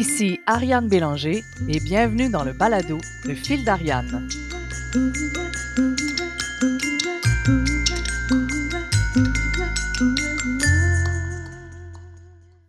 [0.00, 2.96] Ici Ariane Bélanger et bienvenue dans le balado
[3.26, 4.26] Le fil d'Ariane.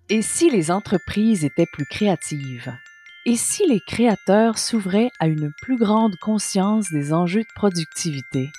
[0.10, 2.76] Et si les entreprises étaient plus créatives?
[3.26, 8.50] Et si les créateurs s'ouvraient à une plus grande conscience des enjeux de productivité?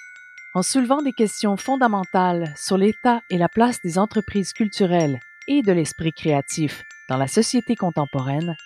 [0.54, 5.72] En soulevant des questions fondamentales sur l'état et la place des entreprises culturelles et de
[5.72, 8.56] l'esprit créatif dans la société contemporaine,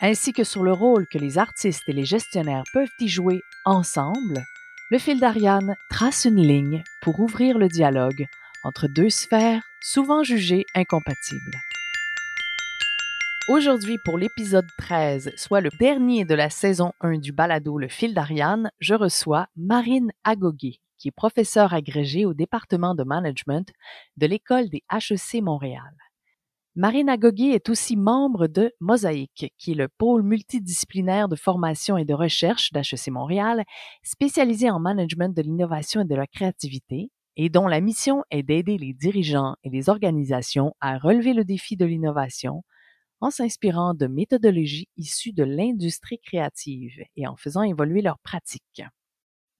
[0.00, 4.42] ainsi que sur le rôle que les artistes et les gestionnaires peuvent y jouer ensemble,
[4.90, 8.26] le fil d'Ariane trace une ligne pour ouvrir le dialogue
[8.64, 11.58] entre deux sphères souvent jugées incompatibles.
[13.48, 18.14] Aujourd'hui, pour l'épisode 13, soit le dernier de la saison 1 du balado Le fil
[18.14, 23.68] d'Ariane, je reçois Marine Agoguet, qui est professeure agrégée au département de management
[24.16, 25.92] de l'École des HEC Montréal.
[26.74, 32.06] Marina Gogui est aussi membre de Mosaïque, qui est le pôle multidisciplinaire de formation et
[32.06, 33.64] de recherche d'HEC Montréal,
[34.02, 38.78] spécialisé en management de l'innovation et de la créativité, et dont la mission est d'aider
[38.78, 42.62] les dirigeants et les organisations à relever le défi de l'innovation
[43.20, 48.82] en s'inspirant de méthodologies issues de l'industrie créative et en faisant évoluer leurs pratiques.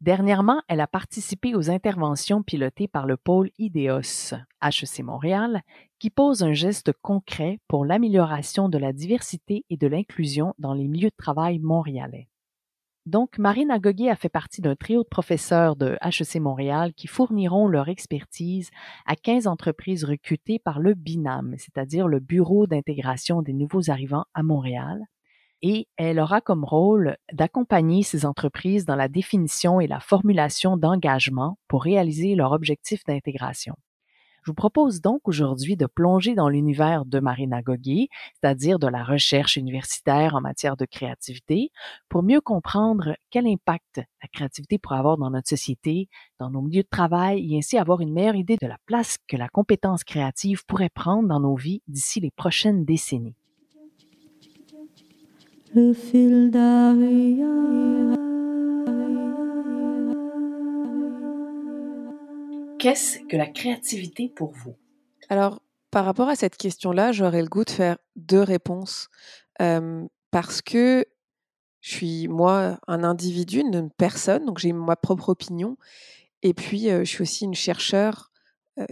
[0.02, 5.62] Dernièrement, elle a participé aux interventions pilotées par le pôle IDEOS, HEC Montréal,
[6.00, 10.88] qui pose un geste concret pour l'amélioration de la diversité et de l'inclusion dans les
[10.88, 12.28] milieux de travail montréalais.
[13.06, 17.68] Donc, Marine Agoguet a fait partie d'un trio de professeurs de HEC Montréal qui fourniront
[17.68, 18.70] leur expertise
[19.06, 24.42] à 15 entreprises recrutées par le BINAM, c'est-à-dire le Bureau d'intégration des nouveaux arrivants à
[24.42, 25.04] Montréal,
[25.62, 31.58] et elle aura comme rôle d'accompagner ces entreprises dans la définition et la formulation d'engagements
[31.68, 33.76] pour réaliser leur objectif d'intégration.
[34.44, 39.56] Je vous propose donc aujourd'hui de plonger dans l'univers de Marina c'est-à-dire de la recherche
[39.56, 41.70] universitaire en matière de créativité,
[42.08, 46.08] pour mieux comprendre quel impact la créativité pourrait avoir dans notre société,
[46.40, 49.36] dans nos milieux de travail, et ainsi avoir une meilleure idée de la place que
[49.36, 53.36] la compétence créative pourrait prendre dans nos vies d'ici les prochaines décennies
[55.74, 56.50] le fil
[62.78, 64.74] Qu'est-ce que la créativité pour vous?
[65.28, 69.08] Alors, par rapport à cette question-là, j'aurais le goût de faire deux réponses.
[69.58, 71.06] parce que
[71.80, 75.76] je suis, moi, un individu, une personne, donc j'ai ma propre opinion.
[76.42, 78.30] Et puis, je suis aussi une chercheure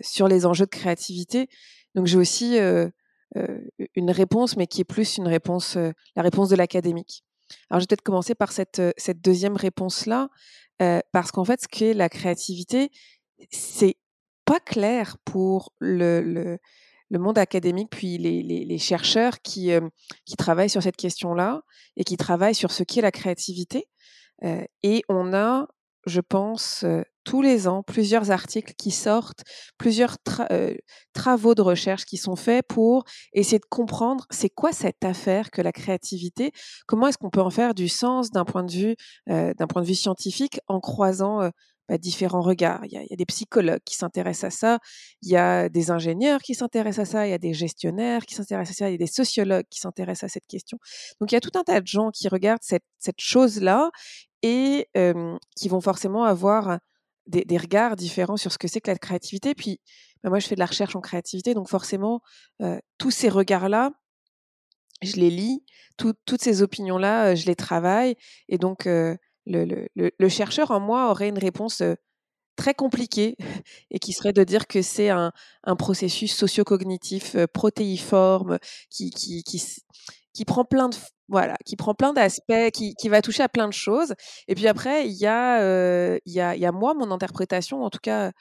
[0.03, 1.49] sur les enjeux de créativité.
[1.95, 2.59] Donc, j'ai aussi
[3.95, 7.25] une réponse, mais qui est plus une réponse, la réponse de l'académique.
[7.69, 10.29] Alors, je vais peut-être commencer par cette, cette deuxième réponse-là,
[11.13, 12.91] parce qu'en fait, ce qu'est la créativité,
[13.51, 13.97] c'est
[14.45, 16.21] pas clair pour le,
[17.11, 19.71] le, monde académique, puis les, les, les chercheurs qui,
[20.25, 21.63] qui travaillent sur cette question-là
[21.97, 23.89] et qui travaillent sur ce qu'est la créativité.
[24.83, 25.69] et on a,
[26.07, 26.85] je pense,
[27.25, 29.43] tous les ans plusieurs articles qui sortent,
[29.79, 30.17] plusieurs
[31.13, 35.63] travaux de recherche qui sont faits pour essayer de comprendre c'est quoi cette affaire que
[35.63, 36.53] la créativité,
[36.87, 38.97] comment est-ce qu'on peut en faire du sens d'un point de vue
[39.27, 41.51] point de vue scientifique en croisant
[41.91, 42.83] bah, différents regards.
[42.85, 44.79] Il y, a, il y, a, des psychologues qui s'intéressent à ça,
[45.23, 48.37] il y a des ingénieurs qui s'intéressent à ça, il y a des gestionnaires qui
[48.37, 50.79] s'intéressent à ça, il y a des sociologues qui s'intéressent à cette question.
[51.21, 53.91] Donc il y a tout un tas de gens qui regardent cette, cette chose-là
[54.43, 54.89] et
[55.57, 56.79] qui vont forcément avoir
[57.27, 59.55] des, regards différents sur ce que c'est que la créativité.
[59.55, 59.81] Puis,
[60.23, 62.21] bah, moi, je fais de la recherche en créativité, donc forcément,
[62.99, 63.91] tous ces regards-là,
[65.03, 65.65] je les lis,
[65.97, 68.17] toutes ces opinions-là, je les travaille.
[68.49, 68.89] Et donc,
[69.47, 71.83] le, chercheur en moi aurait une réponse
[72.57, 73.37] très compliquée
[73.91, 75.33] et qui serait de dire que c'est un,
[75.79, 78.59] processus socio-cognitif protéiforme
[78.91, 80.97] qui prend plein de
[81.31, 84.15] voilà, qui prend plein d'aspects, qui, qui, va toucher à plein de choses.
[84.49, 88.01] Et puis après, il y, a, y, a, y a moi, mon interprétation, en tout
[88.03, 88.33] cas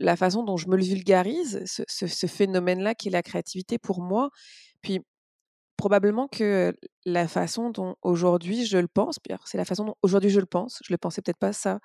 [0.00, 4.00] la façon dont je me le vulgarise, ce, ce, phénomène-là qui est la créativité pour
[4.02, 4.30] moi.
[4.82, 5.00] Puis
[5.76, 6.74] probablement que
[7.04, 10.80] la façon dont aujourd'hui je le pense, c'est la façon dont aujourd'hui je le pense,
[10.84, 11.78] je le pensais peut-être pas ça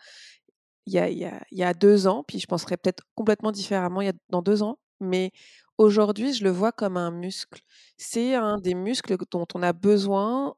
[0.85, 1.09] il y a,
[1.51, 4.63] y a deux ans, puis je penserais peut-être complètement différemment il y a, dans deux
[4.63, 5.31] ans, mais
[5.77, 7.61] Aujourd'hui, je le vois comme un muscle.
[7.97, 10.55] C'est un des muscles dont on a besoin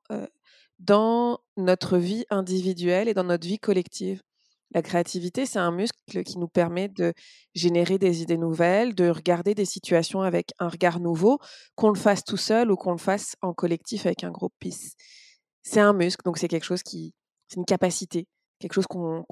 [0.80, 4.22] dans notre vie individuelle et dans notre vie collective.
[4.74, 7.14] La créativité, c'est un muscle qui nous permet de
[7.54, 11.40] générer des idées nouvelles, de regarder des situations avec un regard nouveau,
[11.76, 14.54] qu'on le fasse tout seul ou qu'on le fasse en collectif avec un groupe.
[15.64, 17.14] C'est un muscle, donc c'est quelque chose qui,
[17.48, 18.28] c'est une capacité,
[18.60, 19.24] quelque chose qu'on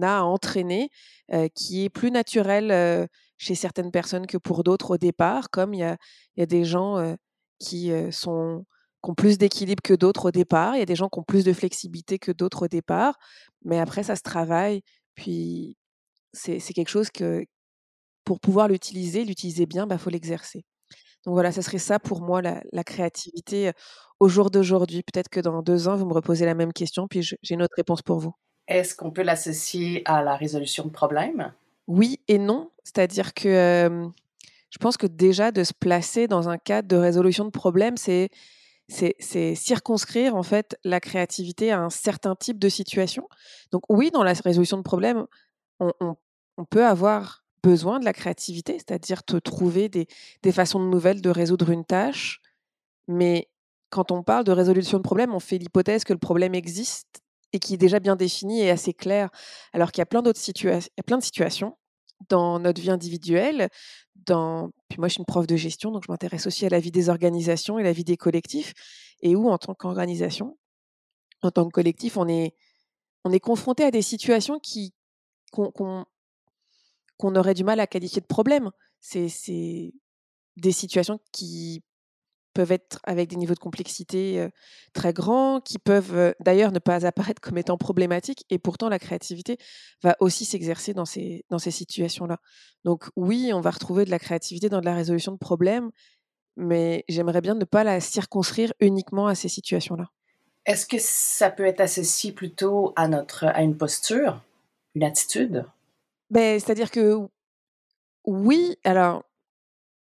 [0.00, 0.88] a à entraîner,
[1.54, 3.08] qui est plus naturel
[3.38, 7.16] chez certaines personnes que pour d'autres au départ, comme il y a, des gens
[7.58, 8.64] qui sont
[9.02, 10.74] qui ont plus d'équilibre que d'autres au départ.
[10.74, 13.18] Il y a des gens qui ont plus de flexibilité que d'autres au départ.
[13.64, 14.82] Mais après, ça se travaille.
[15.14, 15.76] Puis,
[16.32, 17.44] c'est quelque chose que,
[18.24, 20.64] pour pouvoir l'utiliser, l'utiliser bien, il bah, faut l'exercer.
[21.24, 23.72] Donc voilà, ça serait ça pour moi, la, créativité
[24.20, 25.02] au jour d'aujourd'hui.
[25.02, 27.74] Peut-être que dans deux ans, vous me reposez la même question, puis j'ai une autre
[27.76, 28.32] réponse pour vous.
[28.68, 31.52] Est-ce qu'on peut l'associer à la résolution de problèmes?
[31.86, 32.70] Oui et non.
[32.84, 34.10] C'est-à-dire que
[34.70, 38.30] je pense que déjà de se placer dans un cadre de résolution de problèmes, c'est
[38.88, 43.28] circonscrire en fait la créativité à un certain type de situation.
[43.72, 45.26] Donc oui, dans la résolution de problèmes,
[45.80, 50.06] on, on, peut avoir besoin de la créativité, c'est-à-dire te trouver des,
[50.42, 52.40] des, façons nouvelles de résoudre une tâche.
[53.08, 53.48] Mais
[53.90, 57.22] quand on parle de résolution de problème, on fait l'hypothèse que le problème existe
[57.58, 59.30] qui est déjà bien défini et assez clair,
[59.72, 61.76] alors qu'il y a plein d'autres situations, de situations
[62.28, 63.68] dans notre vie individuelle.
[64.26, 66.90] Puis moi, je suis une prof de gestion, donc je m'intéresse aussi à la vie
[66.90, 68.72] des organisations et la vie des collectifs.
[69.22, 70.58] Et où, en tant qu'organisation,
[71.42, 72.54] en tant que collectif, on est,
[73.24, 74.60] on est confronté à des situations
[75.52, 76.04] qu'on,
[77.20, 78.70] aurait du mal à qualifier de problème.
[79.00, 79.92] C'est
[80.56, 81.82] des situations qui
[82.56, 84.48] peuvent être avec des niveaux de complexité
[84.94, 89.58] très grands, qui peuvent d'ailleurs ne pas apparaître comme étant problématiques, et pourtant la créativité
[90.02, 92.38] va aussi s'exercer dans ces, dans ces situations-là.
[92.84, 95.90] Donc oui, on va retrouver de la créativité dans de la résolution de problèmes,
[96.56, 100.06] mais j'aimerais bien ne pas la circonscrire uniquement à ces situations-là.
[100.64, 104.42] Est-ce que ça peut être associé plutôt à, notre, à une posture,
[104.94, 105.66] une attitude?
[106.30, 107.18] Ben, C'est-à-dire que
[108.24, 109.24] oui, alors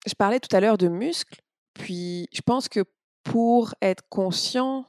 [0.06, 1.42] je parlais tout à l'heure de muscles,
[1.78, 2.84] puis, je pense que
[3.22, 4.86] pour être conscient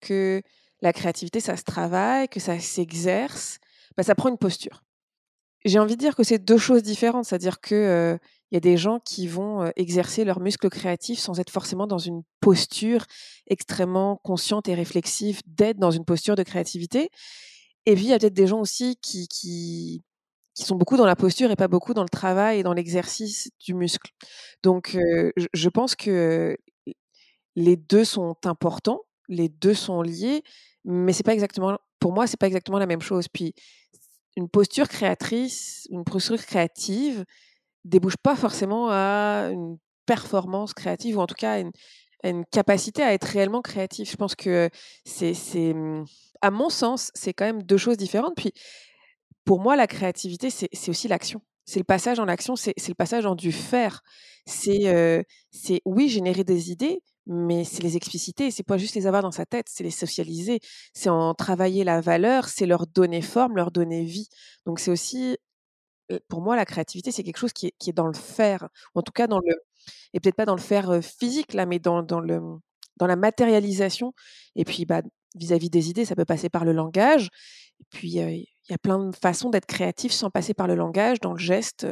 [0.00, 0.42] que
[0.80, 3.58] la créativité, ça se travaille, que ça s'exerce,
[3.96, 4.82] bah, ça prend une posture.
[5.64, 8.18] J'ai envie de dire que c'est deux choses différentes, c'est-à-dire qu'il
[8.52, 12.22] y a des gens qui vont exercer leurs muscles créatifs sans être forcément dans une
[12.40, 13.04] posture
[13.46, 17.10] extrêmement consciente et réflexive d'être dans une posture de créativité.
[17.84, 20.02] Et puis, il y a peut-être des gens aussi qui,
[20.66, 23.74] sont beaucoup dans la posture et pas beaucoup dans le travail et dans l'exercice du
[23.74, 24.10] muscle.
[24.62, 24.96] Donc,
[25.52, 26.56] je pense que
[27.56, 30.42] les deux sont importants, les deux sont liés,
[30.84, 33.28] mais c'est pas exactement, pour moi, c'est pas exactement la même chose.
[33.28, 33.54] Puis,
[34.36, 37.24] une posture créatrice, une posture créative,
[37.84, 43.14] débouche pas forcément à une performance créative ou en tout cas à une, capacité à
[43.14, 44.10] être réellement créatif.
[44.10, 44.68] Je pense que
[45.04, 45.74] c'est,
[46.42, 48.34] à mon sens, c'est quand même deux choses différentes.
[48.36, 48.52] Puis
[49.50, 51.42] pour moi, la créativité, c'est aussi l'action.
[51.64, 54.00] C'est le passage en action, c'est le passage en du faire.
[54.46, 55.24] C'est,
[55.84, 58.52] oui, générer des idées, mais c'est les expliciter.
[58.52, 60.60] C'est pas juste les avoir dans sa tête, c'est les socialiser.
[60.94, 64.28] C'est en travailler la valeur, c'est leur donner forme, leur donner vie.
[64.66, 65.36] Donc c'est aussi,
[66.28, 69.26] pour moi, la créativité, c'est quelque chose qui est, dans le faire, en tout cas
[69.26, 69.56] dans le,
[70.12, 72.40] et peut-être pas dans le faire physique là, mais dans, le,
[72.98, 74.12] dans la matérialisation.
[74.54, 75.02] Et puis, bah,
[75.34, 77.30] vis-à-vis des idées, ça peut passer par le langage.
[77.80, 78.20] Et puis,
[78.70, 81.38] il y a plein de façons d'être créatif sans passer par le langage, dans le
[81.38, 81.86] geste.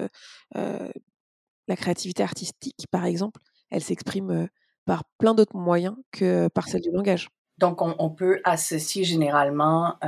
[0.55, 3.41] la créativité artistique, par exemple,
[3.71, 4.49] elle s'exprime
[4.87, 7.29] par plein d'autres moyens que par celle du langage.
[7.59, 9.99] Donc, on, peut associer généralement,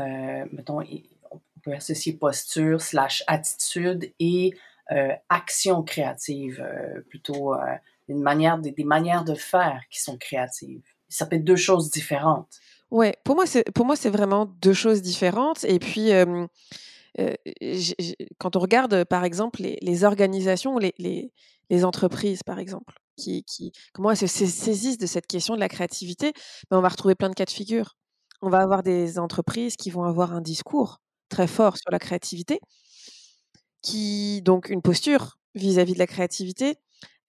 [0.52, 0.80] mettons,
[1.30, 4.54] on peut associer posture slash attitude et
[5.28, 6.64] action créative,
[7.08, 7.54] plutôt
[8.10, 10.82] une manière, des, manières de faire qui sont créatives.
[11.08, 12.58] Ça peut être deux choses différentes.
[12.90, 15.64] Ouais, pour moi, c'est pour moi c'est vraiment deux choses différentes.
[15.64, 16.10] Et puis,
[18.38, 24.10] quand on regarde, par exemple, les, organisations, les, les, entreprises, par exemple, qui, qui comment
[24.10, 26.32] elles se saisissent de cette question de la créativité,
[26.70, 27.96] ben, on va retrouver plein de cas de figure.
[28.42, 32.60] On va avoir des entreprises qui vont avoir un discours très fort sur la créativité,
[33.82, 36.76] qui donc une posture vis à -vis de la créativité,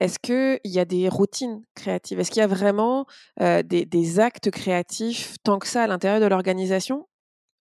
[0.01, 2.20] est-ce qu'il y a des routines créatives?
[2.20, 3.05] Est-ce qu'il y a vraiment
[3.39, 7.08] des, actes créatifs tant que ça à l'intérieur de l'organisation?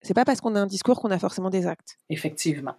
[0.03, 1.97] C'est pas parce qu'on a un discours qu'on a forcément des actes.
[2.09, 2.77] Effectivement.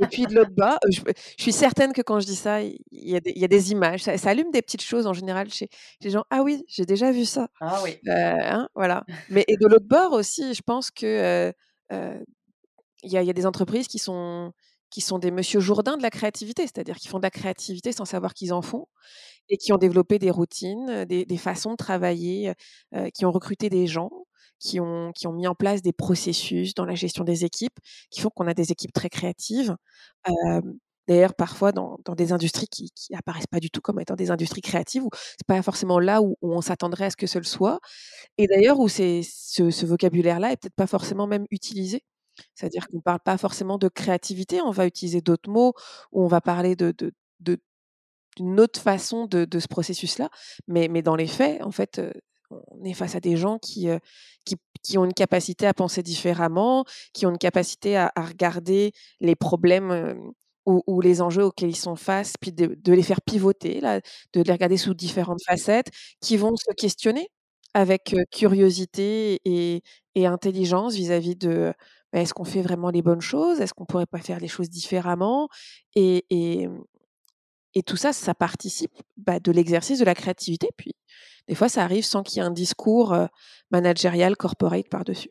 [0.00, 1.00] Et puis de l'autre bas, je,
[1.38, 4.02] suis certaine que quand je dis ça, il y a des, images.
[4.02, 5.68] Ça, allume des petites choses en général chez
[6.00, 6.24] les gens.
[6.30, 7.46] Ah oui, j'ai déjà vu ça.
[7.60, 8.00] Ah oui.
[8.08, 9.04] Hein, voilà.
[9.30, 11.54] Mais et de l'autre bord aussi, je pense que
[11.92, 14.52] il y, a des entreprises qui sont
[14.96, 18.06] qui sont des monsieur Jourdain de la créativité, c'est-à-dire qui font de la créativité sans
[18.06, 18.86] savoir qu'ils en font,
[19.50, 22.54] et qui ont développé des routines, des, façons de travailler,
[23.12, 24.08] qui ont recruté des gens,
[24.58, 27.78] qui ont, qui ont mis en place des processus dans la gestion des équipes,
[28.10, 29.76] qui font qu'on a des équipes très créatives.
[31.06, 34.62] D'ailleurs, parfois dans, des industries qui, qui apparaissent pas du tout comme étant des industries
[34.62, 37.80] créatives, où c'est pas forcément là où, on s'attendrait à ce que ce le soit,
[38.38, 42.02] et d'ailleurs où ce, ce vocabulaire-là est peut-être pas forcément même utilisé.
[42.54, 45.74] C'est-à-dire qu'on ne parle pas forcément de créativité, on va utiliser d'autres mots,
[46.12, 50.28] ou on va parler d'une autre façon de, ce processus-là.
[50.68, 52.00] Mais, dans les faits, en fait,
[52.50, 53.88] on est face à des gens qui,
[54.82, 60.32] qui, ont une capacité à penser différemment, qui ont une capacité à, regarder les problèmes
[60.66, 64.76] ou, les enjeux auxquels ils sont face, puis de, les faire pivoter, de les regarder
[64.76, 65.90] sous différentes facettes,
[66.20, 67.28] qui vont se questionner
[67.74, 69.82] avec curiosité et,
[70.24, 71.74] intelligence vis-à-vis de
[72.12, 74.70] bah, est-ce qu'on fait vraiment les bonnes choses, est-ce qu'on pourrait pas faire les choses
[74.70, 75.48] différemment,
[75.94, 76.68] et, et,
[77.82, 80.70] tout ça, ça participe bah, de l'exercice de la créativité.
[80.78, 80.94] Puis
[81.46, 83.14] des fois, ça arrive sans qu'il y ait un discours
[83.70, 85.28] managérial, corporate par-dessus.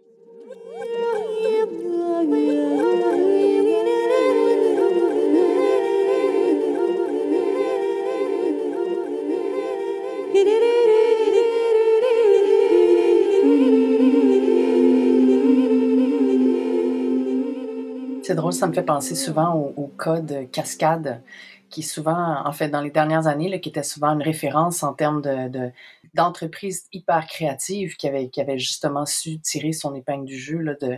[18.26, 21.22] C'est drôle, ça me fait penser souvent au, code cascade,
[21.70, 25.22] qui souvent, en fait, dans les dernières années, qui était souvent une référence en termes
[25.22, 25.72] de,
[26.16, 30.98] d'entreprises hyper créatives qui avaient, justement su tirer son épingle du jeu de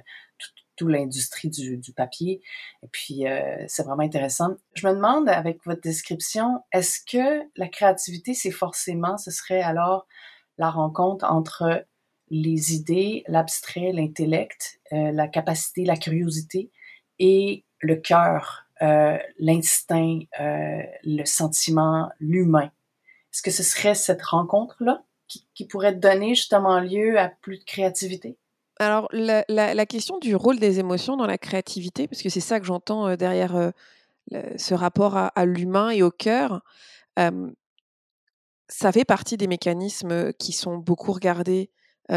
[0.77, 2.39] toute l'industrie du, papier.
[2.81, 4.55] Et puis, euh, c'est vraiment intéressant.
[4.75, 10.07] Je me demande, avec votre description, est-ce que la créativité, c'est forcément, ce serait alors
[10.57, 11.85] la rencontre entre
[12.29, 16.71] les idées, l'abstrait, l'intellect, euh, la capacité, la curiosité,
[17.19, 22.69] et le cœur, euh, l'instinct, euh, le sentiment, l'humain.
[23.33, 28.37] Est-ce que ce serait cette rencontre-là qui, pourrait donner justement lieu à plus de créativité?
[28.79, 32.65] Alors, la, question du rôle des émotions dans la créativité, parce que c'est ça que
[32.65, 33.71] j'entends euh, derrière
[34.57, 36.61] ce rapport à, l'humain et au cœur,
[38.67, 41.71] ça fait partie des mécanismes qui sont beaucoup regardés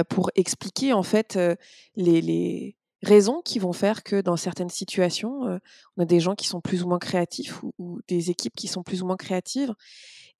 [0.09, 1.39] pour expliquer en fait
[1.95, 5.59] les, raisons qui vont faire que dans certaines situations, euh,
[5.97, 8.83] on a des gens qui sont plus ou moins créatifs ou, des équipes qui sont
[8.83, 9.75] plus ou moins créatives.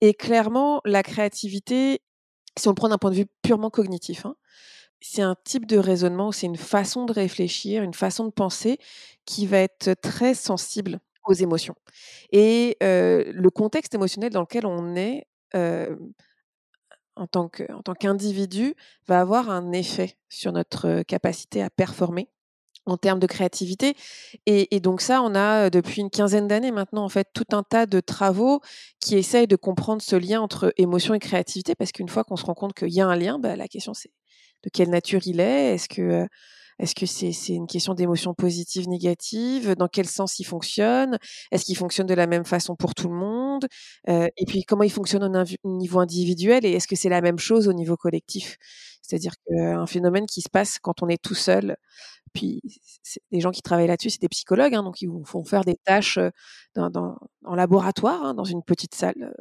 [0.01, 2.01] Et clairement, la créativité,
[2.57, 4.35] si on le prend d'un point de vue purement cognitif, hein,
[4.99, 8.77] c'est un type de raisonnement, c'est une façon de réfléchir, une façon de penser
[9.25, 11.75] qui va être très sensible aux émotions.
[12.31, 15.25] Et euh, le contexte émotionnel dans lequel on est
[15.55, 15.95] euh,
[17.15, 18.75] en tant qu'individu
[19.07, 22.29] va avoir un effet sur notre capacité à performer
[22.91, 23.95] en termes de créativité.
[24.45, 27.85] Et, donc ça, on a depuis une quinzaine d'années maintenant, en fait, tout un tas
[27.85, 28.59] de travaux
[28.99, 32.45] qui essayent de comprendre ce lien entre émotion et créativité, parce qu'une fois qu'on se
[32.45, 34.11] rend compte qu'il y a un lien, bah, la question c'est
[34.63, 36.27] de quelle nature il est, est-ce que
[36.79, 41.19] est-ce que c'est une question d'émotion positive, négative Dans quel sens il fonctionne
[41.51, 43.67] Est-ce qu'il fonctionne de la même façon pour tout le monde
[44.07, 45.23] Et puis comment il fonctionne
[45.63, 48.57] au niveau individuel Et est-ce que c'est la même chose au niveau collectif?
[49.03, 51.75] C'est-à-dire qu'un phénomène qui se passe quand on est tout seul
[52.33, 52.61] puis
[53.31, 55.75] les gens qui travaillent là-dessus, c'est des psychologues, hein, donc ils vous font faire des
[55.75, 56.19] tâches
[56.77, 59.33] en laboratoire, hein, dans une petite salle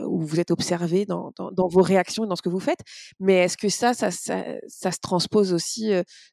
[0.00, 2.80] où vous êtes observé dans, vos réactions et dans ce que vous faites.
[3.18, 5.90] Mais est-ce que ça ça, se transpose aussi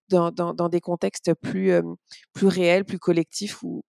[0.09, 1.73] dans, des contextes plus,
[2.33, 3.83] plus réels, plus collectifs, où,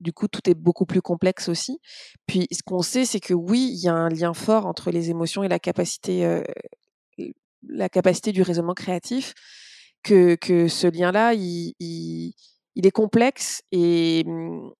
[0.00, 1.80] du coup tout est beaucoup plus complexe aussi?
[2.26, 5.10] Puis ce qu'on sait, c'est que oui, il y a un lien fort entre les
[5.10, 6.42] émotions et la capacité,
[7.68, 9.34] la capacité du raisonnement créatif
[10.04, 14.70] que, que ce lien-là, il, il, est complexe et mmh,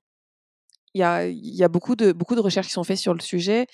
[0.95, 3.14] il y a, il y a beaucoup, de, beaucoup de recherches qui sont faites sur
[3.14, 3.66] le sujet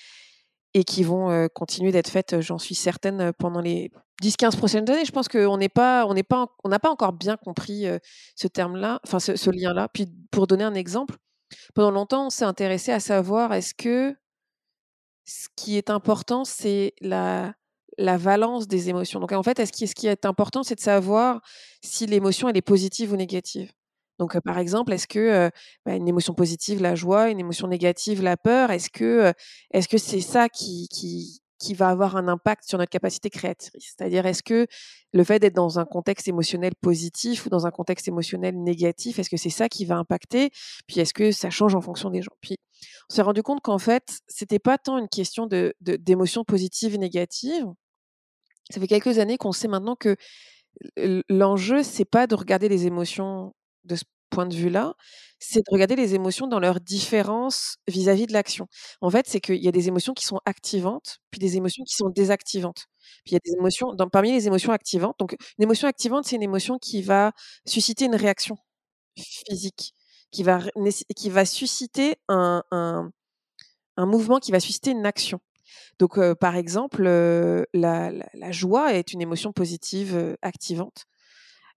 [0.73, 3.91] et qui vont continuer d'être faites, j'en suis certaine, pendant les
[4.23, 5.05] 10-15 prochaines années.
[5.05, 7.87] Je pense qu'on n'est pas, on n'a pas encore bien compris
[8.37, 9.89] ce terme-là, enfin ce lien-là.
[9.93, 11.17] Puis pour donner un exemple,
[11.75, 14.15] pendant longtemps, on s'est intéressé à savoir est-ce que
[15.25, 17.55] ce qui est important, c'est la,
[18.01, 19.21] la valence des émotions.
[19.21, 21.41] Donc en fait, est-ce, ce qui est important, c'est de savoir
[21.83, 23.73] si l'émotion elle est positive ou négative.
[24.19, 25.51] Donc par exemple, est-ce que
[25.85, 29.33] bah, une émotion positive, la joie, une émotion négative, la peur, est-ce que
[29.71, 33.95] est-ce que c'est ça qui, qui qui va avoir un impact sur notre capacité créatrice?
[33.97, 34.67] C'est-à-dire, est-ce que
[35.13, 39.31] le fait d'être dans un contexte émotionnel positif ou dans un contexte émotionnel négatif, est-ce
[39.31, 40.51] que c'est ça qui va impacter?
[40.87, 42.33] Puis est-ce que ça change en fonction des gens?
[42.41, 42.57] Puis
[43.11, 46.99] on s'est rendu compte qu'en fait, c'était pas tant une question de, d'émotions positives et
[46.99, 47.67] négatives,
[48.71, 50.17] ça fait quelques années qu'on sait maintenant que
[51.29, 54.95] l'enjeu, c'est pas de regarder les émotions de ce point de vue-là,
[55.41, 58.69] c'est de regarder les émotions dans leur différence vis-à-vis de l'action.
[59.01, 61.95] En fait, c'est qu'il y a des émotions qui sont activantes, puis des émotions qui
[61.97, 62.87] sont désactivantes.
[63.25, 66.37] Puis il y a des émotions, parmi les émotions activantes, donc une émotion activante, c'est
[66.37, 67.33] une émotion qui va
[67.67, 68.57] susciter une réaction
[69.17, 69.95] physique,
[70.33, 70.61] qui va,
[71.17, 72.63] qui va susciter un,
[73.97, 75.41] un mouvement, qui va susciter une action.
[75.99, 78.13] Donc, par exemple, la,
[78.51, 81.07] joie est une émotion positive activante.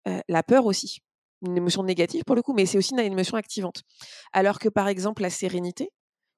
[0.05, 1.00] la peur aussi,
[1.45, 3.83] une émotion négative pour le coup, mais c'est aussi une émotion activante.
[4.33, 5.89] Alors que, par exemple, la sérénité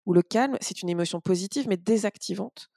[0.05, 2.69] ou le calme, c'est une émotion positive mais désactivante.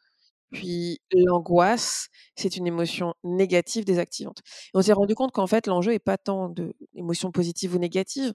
[0.56, 4.40] Puis l'angoisse, c'est une émotion négative désactivante.
[4.74, 6.48] On s'est rendu compte qu'en fait, l'enjeu est pas tant
[6.94, 8.32] d'émotions positives ou négatives,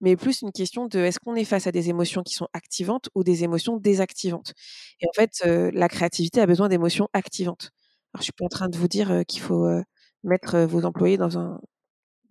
[0.00, 3.08] mais plus une question de est-ce qu'on est face à des émotions qui sont activantes
[3.16, 4.52] ou des émotions désactivantes?
[5.00, 7.70] Et en fait, heu, la créativité a besoin d'émotions activantes.
[8.14, 9.82] Alors je suis pas en train de vous dire, heu, qu'il faut, heu,
[10.22, 11.60] mettre, vos employés dans un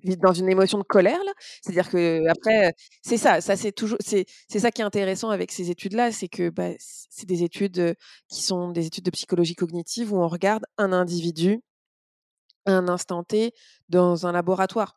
[0.04, 1.20] dans une émotion de colère.
[1.62, 6.12] C'est-à-dire qu'après, c'est ça, ça c'est toujours c'est ça qui est intéressant avec ces études-là,
[6.12, 7.96] c'est que, bah, c'est des études, heu,
[8.30, 11.62] qui sont des études de psychologie cognitive où on regarde un individu
[12.66, 13.54] un instant T
[13.90, 14.96] dans un laboratoire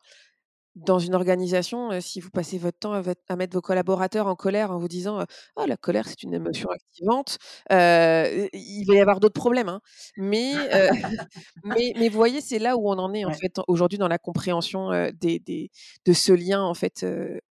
[0.77, 4.71] dans une organisation, heu, si vous passez votre temps à mettre vos collaborateurs en colère
[4.71, 5.25] en vous disant, heu:
[5.57, 7.37] «Oh la colère c'est une émotion activante»,
[7.71, 9.81] heu, il va y avoir d'autres problèmes, hein.
[10.17, 10.69] Mais,
[11.63, 13.33] mais mais vous voyez, c'est là où on en est en Ouais.
[13.33, 15.71] fait aujourd'hui dans la compréhension, heu, des des
[16.05, 17.05] de ce lien en fait,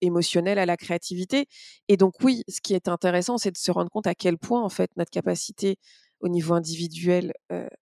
[0.01, 1.48] émotionnel à la créativité
[1.88, 4.62] et donc oui, ce qui est intéressant, c'est de se rendre compte à quel point
[4.63, 5.77] en fait notre capacité
[6.24, 7.34] au niveau individuel,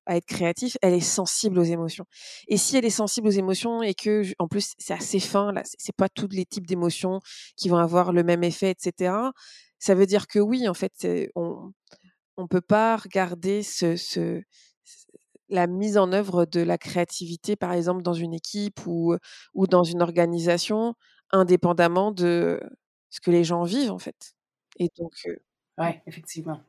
[0.07, 2.05] à être créatif, elle est sensible aux émotions.
[2.49, 5.63] Et si elle est sensible aux émotions et que en plus c'est assez fin là,
[5.79, 7.21] c'est pas tous les types d'émotions
[7.57, 9.33] qui vont avoir le même effet et cetera,
[9.79, 11.71] ça veut dire que oui, en fait, on
[12.37, 14.43] on peut pas regarder ce ce
[15.49, 19.15] la mise en œuvre de la créativité, par exemple, dans une équipe ou,
[19.53, 20.95] ou dans une organisation,
[21.31, 22.59] indépendamment de
[23.09, 24.33] ce que les gens vivent, en fait.
[24.77, 25.33] Et donc, heu,
[25.77, 25.81] mmh.
[25.83, 26.61] Ouais, effectivement.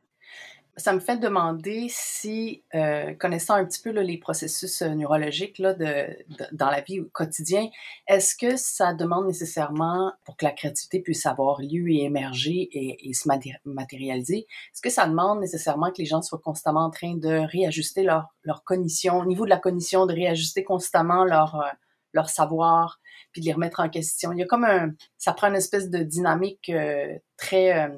[0.77, 5.59] Ça me fait demander si, heu, connaissant un petit peu là, les processus, heu, neurologiques
[5.59, 5.85] là, de
[6.29, 7.69] de dans la vie au quotidien,
[8.07, 13.07] est-ce que ça demande nécessairement, pour que la créativité puisse avoir lieu et émerger et
[13.07, 16.89] et se maté matérialiser, est-ce que ça demande nécessairement que les gens soient constamment en
[16.89, 21.55] train de réajuster leur leur cognition, au niveau de la cognition, de réajuster constamment leur,
[21.57, 21.69] heu,
[22.13, 22.99] leur savoir,
[23.31, 24.31] puis de les remettre en question?
[24.31, 24.89] Il y a comme un
[25.19, 27.89] ça prend une espèce de dynamique, heu, très,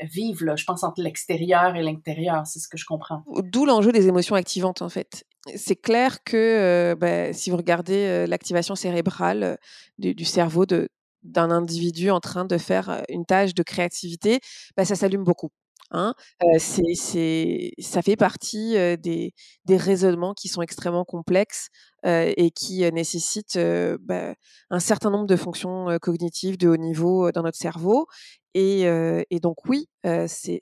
[0.00, 3.24] hem, heu, vive là, je pense entre l'extérieur et l'intérieur, c'est ce que je comprends.
[3.26, 5.24] D'où l'enjeu des émotions activantes, en fait.
[5.56, 9.58] C'est clair que, heu, bah, si vous regardez, heu, l'activation cérébrale,
[9.98, 14.40] heu, du cerveau d'un individu en train de faire, une tâche de créativité,
[14.76, 15.50] bah, ça s'allume beaucoup,
[15.90, 16.14] hein.
[16.58, 19.32] C'est c'est ça fait partie, des
[19.64, 21.68] des raisonnements qui sont extrêmement complexes,
[22.06, 23.58] et qui, nécessitent,
[24.00, 24.34] bah,
[24.70, 28.06] un certain nombre de fonctions, cognitives de haut niveau, dans notre cerveau
[28.54, 29.88] et donc oui,
[30.26, 30.60] c'est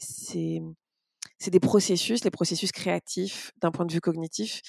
[1.51, 4.61] des processus, les processus créatifs d'un point de vue cognitif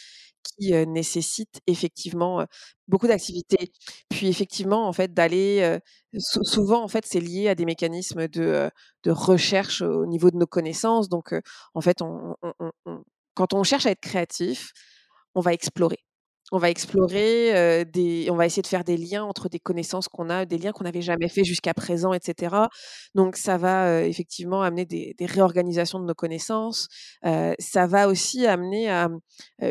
[0.44, 2.46] qui, nécessitent effectivement,
[2.88, 3.72] beaucoup d'activités.
[4.10, 5.80] Puis effectivement, en fait, d'aller,
[6.18, 8.70] souvent, en fait, c'est lié à des mécanismes de,
[9.08, 11.10] recherche au niveau de nos connaissances.
[11.10, 11.34] Donc,
[11.74, 12.00] en fait,
[13.36, 14.72] quand on cherche à être créatif,
[15.36, 16.00] on va explorer.
[16.52, 20.08] On va explorer, heu, des on va essayer de faire des liens entre des connaissances
[20.10, 22.70] qu'on a, des liens qu'on n'avait jamais fait jusqu'à présent et cetera.
[23.16, 26.90] Donc ça va, heu, effectivement amener des réorganisations de nos connaissances.
[27.26, 29.08] Heu, ça va aussi amener à,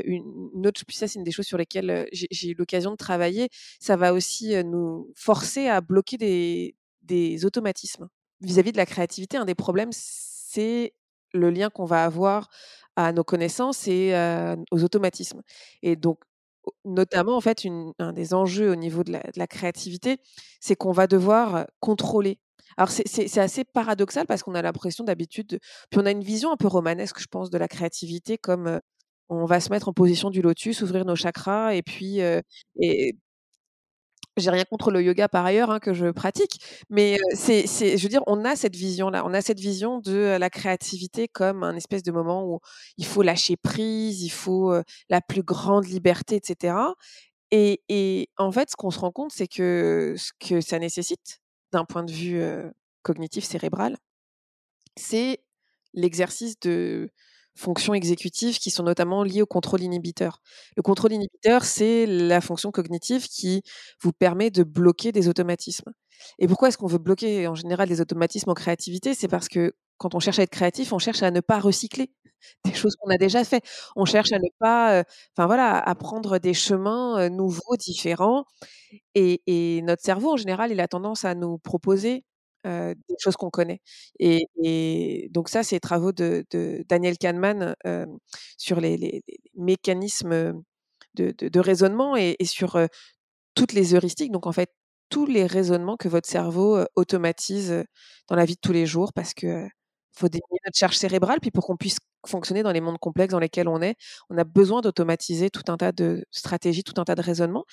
[0.04, 3.48] une une autre ça, c'est une des choses sur lesquelles, j'ai eu l'occasion de travailler.
[3.80, 6.16] Ça va aussi, nous forcer à bloquer
[7.02, 8.08] des automatismes.
[8.40, 10.94] Vis-à-vis de la créativité, un des problèmes, c'est
[11.34, 12.48] le lien qu'on va avoir
[12.96, 14.14] à nos connaissances et
[14.70, 15.42] aux automatismes.
[15.82, 16.18] Et donc,
[16.84, 17.66] notamment, en fait,
[17.98, 20.18] un des enjeux au niveau de la créativité,
[20.60, 22.38] c'est qu'on va devoir, contrôler.
[22.78, 25.58] Alors c'est assez paradoxal parce qu'on a l'impression d'habitude de
[25.90, 28.80] puis on a une vision un peu romanesque, je pense, de la créativité comme,
[29.28, 32.20] on va se mettre en position du lotus, ouvrir nos chakras et puis,
[32.80, 33.16] et
[34.36, 38.08] j'ai rien contre le yoga par ailleurs, hein, que je pratique, mais, c'est je veux
[38.08, 39.24] dire, on a cette vision-là.
[39.26, 42.60] On a cette vision de, la créativité comme un espèce de moment où
[42.96, 44.74] il faut lâcher prise, il faut,
[45.08, 46.94] la plus grande liberté et cetera.
[47.50, 51.40] Et et en fait, ce qu'on se rend compte, c'est que ce que ça nécessite,
[51.72, 52.42] d'un point de vue,
[53.02, 53.96] cognitif cérébral,
[54.96, 55.40] c'est
[55.94, 57.10] l'exercice de
[57.56, 60.40] fonctions exécutives qui sont notamment liées au contrôle inhibiteur.
[60.76, 63.62] Le contrôle inhibiteur, c'est la fonction cognitive qui
[64.02, 65.92] vous permet de bloquer des automatismes.
[66.38, 69.14] Et pourquoi est-ce qu'on veut bloquer en général des automatismes en créativité?
[69.14, 72.10] C'est parce que quand on cherche à être créatif, on cherche à ne pas recycler
[72.64, 73.62] des choses qu'on a déjà fait.
[73.96, 75.04] On cherche à ne pas, heu,
[75.36, 78.44] enfin voilà, à prendre des chemins, heu, nouveaux, différents
[79.14, 82.24] et et notre cerveau, en général, il a tendance à nous proposer,
[82.64, 83.80] des choses qu'on connaît.
[84.20, 87.74] Et donc ça, c'est les travaux de de Daniel Kahneman,
[88.58, 89.22] sur les
[89.56, 90.62] mécanismes,
[91.14, 92.78] de de de raisonnement et sur,
[93.56, 94.32] toutes les heuristiques.
[94.32, 94.70] Donc en fait,
[95.10, 97.84] tous les raisonnements que votre cerveau, automatise,
[98.28, 99.68] dans la vie de tous les jours parce que,
[100.14, 101.40] faut diminuer notre charge cérébrale.
[101.42, 103.96] Puis pour qu'on puisse fonctionner dans les mondes complexes dans lesquels on est,
[104.30, 107.64] on a besoin d'automatiser tout un tas de stratégies, tout un tas de raisonnements.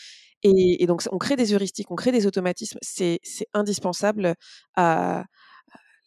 [0.44, 2.80] Et donc on crée des heuristiques, on crée des automatismes.
[2.82, 3.20] C'est
[3.54, 4.36] indispensable
[4.76, 5.26] à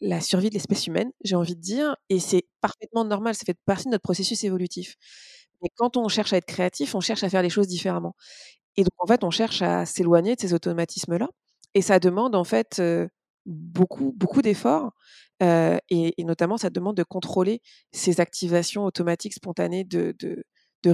[0.01, 3.57] la survie de l'espèce humaine, j'ai envie de dire, et c'est parfaitement normal, ça fait
[3.67, 4.97] partie de notre processus évolutif.
[5.63, 8.15] Mais quand on cherche à être créatif, on cherche à faire les choses différemment.
[8.77, 11.29] Et donc, en fait, on cherche à s'éloigner de ces automatismes-là.
[11.75, 12.81] Et ça demande, en fait,
[13.47, 14.93] beaucoup, beaucoup d'efforts.
[15.91, 17.61] et, notamment, ça demande de contrôler
[17.93, 20.45] ces activations automatiques spontanées de, de,
[20.85, 20.91] de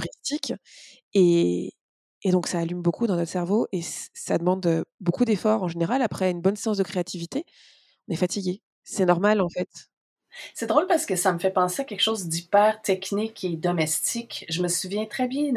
[1.13, 1.73] Et,
[2.23, 3.81] et donc, ça allume beaucoup dans notre cerveau et
[4.13, 6.01] ça demande beaucoup d'efforts en général.
[6.01, 7.45] Après une bonne séance de créativité,
[8.09, 8.61] on est fatigué.
[8.83, 9.69] C'est normal, en fait.
[10.53, 14.45] C'est drôle parce que ça me fait penser à quelque chose d'hyper technique et domestique.
[14.49, 15.51] Je me souviens très bien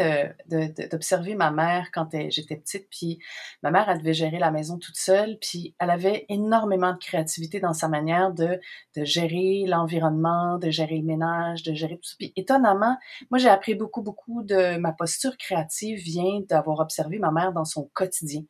[0.90, 3.18] d'observer ma mère quand j'étais petite, puis
[3.62, 7.60] ma mère, elle devait gérer la maison toute seule, puis elle avait énormément de créativité
[7.60, 8.60] dans sa manière de,
[8.96, 12.16] de gérer l'environnement, de gérer le ménage, de gérer tout ça.
[12.18, 12.96] Puis étonnamment,
[13.30, 17.64] moi, j'ai appris beaucoup, beaucoup de ma posture créative vient d'avoir observé ma mère dans
[17.64, 18.42] son quotidien.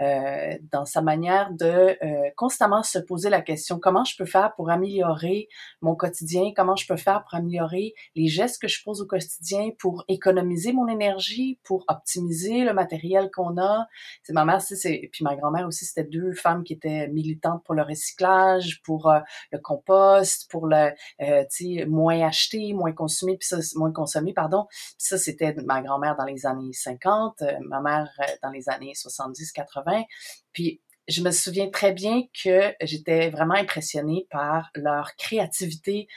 [0.00, 4.52] Euh, dans sa manière de euh, constamment se poser la question comment je peux faire
[4.56, 5.48] pour améliorer
[5.80, 9.70] mon quotidien, comment je peux faire pour améliorer les gestes que je pose au quotidien,
[9.78, 13.86] pour économiser mon énergie, pour optimiser le matériel qu'on a.
[14.22, 17.74] C'est ma mère, c'est puis ma grand-mère aussi, c'était deux femmes qui étaient militantes pour
[17.74, 19.20] le recyclage, pour euh,
[19.52, 24.66] le compost, pour le tu sais moins acheter, moins consommer, puis ça moins consommer pardon.
[24.98, 28.08] ça c'était ma grand-mère dans les années 50, ma mère
[28.42, 30.04] dans les années 70 80
[30.52, 36.08] puis je me souviens très bien que j'étais vraiment impressionnée par leur créativité.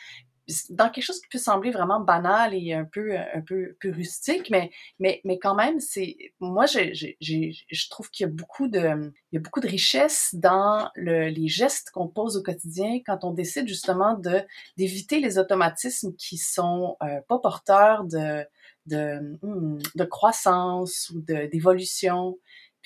[0.69, 4.49] Dans quelque chose qui peut sembler vraiment banal et un peu un peu, peu rustique
[4.49, 8.69] mais mais mais quand même c'est moi je, je, je, trouve qu'il y a beaucoup
[8.69, 13.01] de il y a beaucoup de richesse dans le, les gestes qu'on pose au quotidien
[13.05, 14.39] quand on décide justement de
[14.77, 18.45] d'éviter les automatismes qui sont euh, pas porteurs de
[18.87, 22.37] de, hmm, de croissance ou d'évolution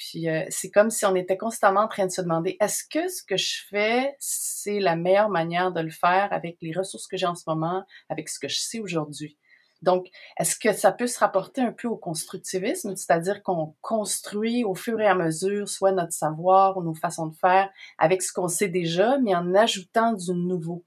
[0.02, 3.08] puis euh, c'est comme si on était constamment en train de se demander est-ce que
[3.08, 7.18] ce que je fais, c'est la meilleure manière de le faire avec les ressources que
[7.18, 9.38] j'ai en ce moment, avec ce que je sais aujourd'hui?
[9.84, 10.08] Donc,
[10.40, 15.00] est-ce que ça peut se rapporter un peu au constructivisme, c'est-à-dire qu'on construit au fur
[15.00, 18.70] et à mesure soit notre savoir ou nos façons de faire avec ce qu'on sait
[18.70, 20.84] déjà, mais en ajoutant du nouveau?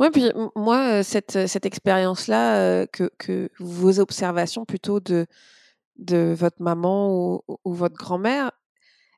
[0.00, 5.26] Oui, puis moi, cette, cette expérience-là, que vos observations plutôt de,
[6.00, 8.50] de votre maman ou, votre grand-mère,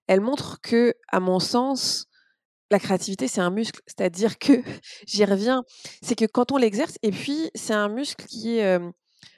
[0.08, 2.06] elle montre que, à mon sens,
[2.70, 3.80] la créativité, c'est un muscle.
[3.86, 4.52] C'est-à-dire que,
[5.06, 5.62] j'y reviens,
[6.02, 8.78] c'est que quand on l'exerce, et puis c'est un muscle qui est...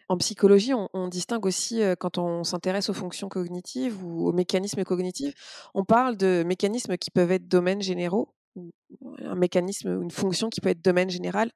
[0.08, 5.34] en psychologie, on, distingue aussi, quand on s'intéresse aux fonctions cognitives ou aux mécanismes cognitifs,
[5.74, 8.34] on parle de mécanismes qui peuvent être domaines généraux,
[9.22, 11.50] un mécanisme une fonction qui peut être domaine général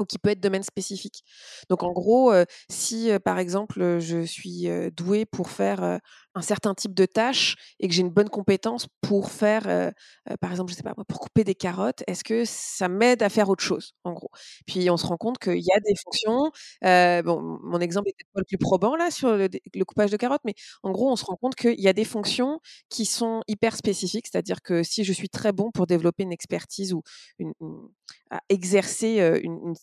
[0.00, 1.22] ou qui peut être domaine spécifique.
[1.70, 2.32] Donc en gros,
[2.70, 6.00] si par exemple je suis douée pour faire
[6.42, 9.92] certain type de tâche et que j'ai une bonne compétence pour faire,
[10.40, 13.48] par exemple, je sais pas, pour couper des carottes, est-ce que ça m'aide à faire
[13.48, 14.30] autre chose, en gros?
[14.66, 16.50] Puis on se rend compte qu'il y a des fonctions.
[16.82, 19.48] bon, mon exemple était pas le plus probant là sur le,
[19.84, 22.60] coupage de carottes, mais en gros, on se rend compte qu'il y a des fonctions
[22.88, 26.92] qui sont hyper spécifiques, c'est-à-dire que si je suis très bon pour développer une expertise
[26.92, 27.02] ou
[28.48, 29.74] exercer une une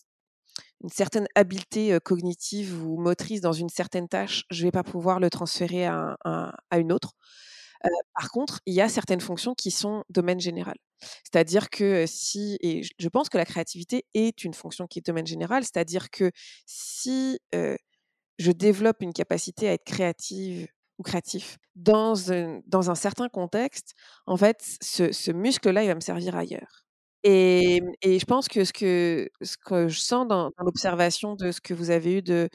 [0.88, 5.30] certaine habileté cognitive ou motrice dans une certaine tâche, je ne vais pas pouvoir le
[5.30, 6.16] transférer à,
[6.76, 7.12] une autre.
[8.14, 10.76] par contre, il y a certaines fonctions qui sont domaine général.
[11.24, 15.26] C'est-à-dire que si, et je pense que la créativité est une fonction qui est domaine
[15.26, 16.30] général, c'est-à-dire que
[16.66, 17.38] si
[18.38, 20.68] je développe une capacité à être créative
[20.98, 23.94] ou créatif dans un, dans un certain contexte,
[24.26, 26.85] en fait, ce, ce muscle-là, il va me servir ailleurs.
[27.28, 29.28] Et, et, je pense que ce que,
[29.88, 32.48] je sens dans, l'observation de ce que vous avez eu de,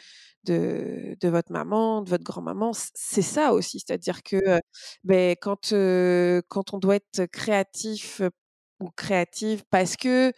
[1.23, 3.81] votre maman, de votre grand-maman, c'est ça aussi.
[3.81, 4.37] C'est-à-dire que
[5.03, 5.73] ben, quand,
[6.47, 8.21] quand on doit être créatif
[8.79, 10.31] ou créative parce que,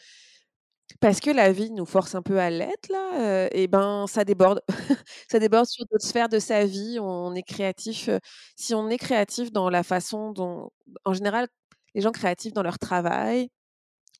[1.00, 4.62] parce que la vie nous force un peu à l'être, là, et ben ça déborde.
[5.32, 6.98] ça déborde sur d'autres sphères de sa vie.
[7.00, 8.10] On est créatif.
[8.56, 10.72] si on est créatif dans la façon dont,
[11.06, 11.48] en général,
[11.96, 13.50] les gens créatifs dans leur travail,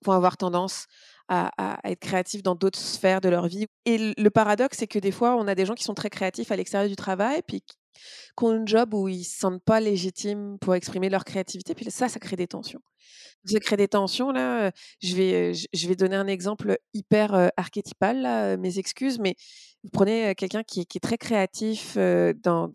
[0.04, 0.86] vont avoir tendance
[1.30, 3.66] à, être créatifs dans d'autres sphères de leur vie.
[3.86, 6.52] Et le paradoxe, c'est que des fois, on a des gens qui sont très créatifs
[6.52, 9.80] à l'extérieur du travail, puis qui ont un job où ils ne se sentent pas
[9.80, 12.82] légitimes pour exprimer leur créativité, puis ça, ça crée des tensions
[13.46, 14.72] ça crée des tensions là.
[15.02, 19.36] Je vais, je vais donner un exemple hyper archétypal mes excuses, mais
[19.84, 22.70] vous prenez quelqu'un qui, est très créatif dans,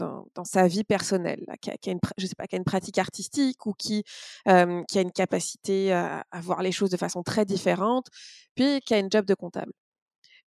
[0.44, 3.72] sa vie personnelle, qui, a, une, je sais pas, qui a une pratique artistique ou
[3.72, 4.04] qui,
[4.44, 8.08] a une capacité à, voir les choses de façon très différente,
[8.54, 9.72] puis qui a une job de comptable.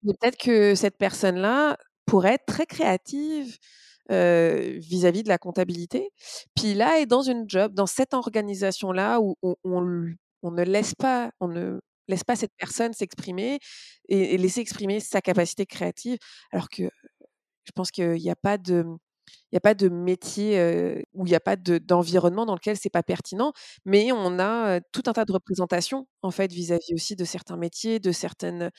[0.05, 3.57] Peut-être que cette personne-là pourrait être très créative
[4.09, 6.11] vis-à-vis de la comptabilité.
[6.55, 11.31] Puis là, est dans une job, dans cette organisation-là où on, on, ne laisse pas,
[11.39, 11.79] on ne
[12.11, 13.59] laisse pas cette personne s'exprimer
[14.09, 16.17] et, laisser exprimer sa capacité créative,
[16.51, 16.83] alors que
[17.63, 22.55] je pense qu'il n'y a pas de métier où il n'y a pas d'environnement dans
[22.55, 23.53] lequel c'est pas pertinent,
[23.85, 27.99] mais on a tout un tas de représentations en fait vis-à-vis aussi de certains métiers,
[27.99, 28.71] de certaines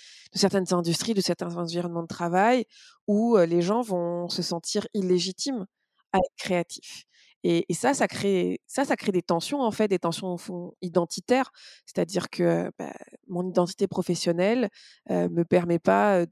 [0.72, 2.64] industries, de certains environnements de travail
[3.08, 5.66] où les gens vont se sentir illégitimes
[6.12, 7.04] à être créatifs.
[7.44, 10.36] Et, ça, ça crée, ça, ça crée des tensions en fait, des tensions
[10.80, 11.50] identitaires,
[11.86, 12.92] c'est-à-dire que bah,
[13.28, 14.68] mon identité professionnelle
[15.10, 16.24] ne me permet pas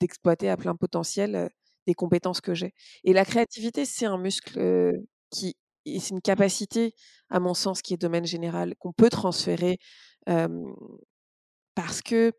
[0.00, 1.48] d'exploiter à plein potentiel
[1.86, 2.74] des compétences que j'ai.
[3.04, 4.92] Et la créativité, c'est un muscle
[5.30, 6.94] qui, c'est une capacité,
[7.30, 9.78] à mon sens, qui est domaine général, qu'on peut transférer
[11.74, 12.32] parce que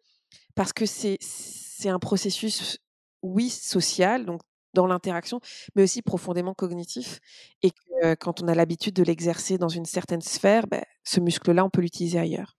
[0.53, 2.77] parce que c'est c'est un processus,
[3.21, 4.41] oui, social, donc
[4.79, 5.41] dans l'interaction,
[5.75, 7.19] mais aussi profondément cognitif.
[7.63, 11.65] Et que quand on a l'habitude de l'exercer dans une certaine sphère, bah, ce muscle-là,
[11.65, 12.55] on peut l'utiliser ailleurs.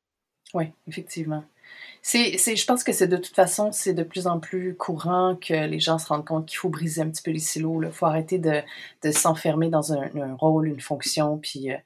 [0.53, 1.45] Oui, effectivement.
[2.03, 5.67] C'est, je pense que c'est de toute façon, c'est de plus en plus courant que
[5.67, 7.83] les gens se rendent compte qu'il faut briser un petit peu les silos.
[7.83, 8.63] Il faut arrêter de,
[9.03, 11.39] de s'enfermer dans un, rôle, une fonction.
[11.39, 11.77] Puis euh,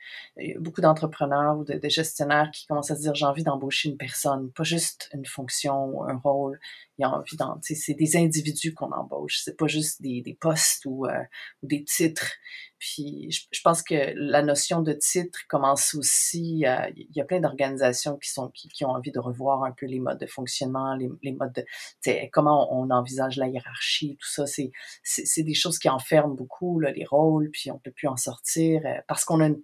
[0.61, 4.53] beaucoup d'entrepreneurs ou de, gestionnaires qui commencent à se dire j'ai envie d'embaucher une personne,
[4.53, 6.61] pas juste une fonction ou un rôle.
[6.99, 7.37] Il y a envie
[7.75, 9.41] c'est des individus qu'on embauche.
[9.43, 11.23] C'est pas juste des, des postes ou, euh,
[11.63, 12.35] ou des titres.
[12.79, 16.67] Puis je, pense que la notion de titre commence aussi.
[16.67, 19.73] Euh, il y a plein d'organisations qui sont qui, qui, ont envie de revoir un
[19.73, 24.47] peu les modes de fonctionnement, les, modes de comment on, envisage la hiérarchie, tout ça.
[24.47, 24.71] C'est
[25.03, 28.83] c'est des choses qui enferment beaucoup là, les rôles, puis on peut plus en sortir
[28.85, 29.63] euh, parce qu'on a une,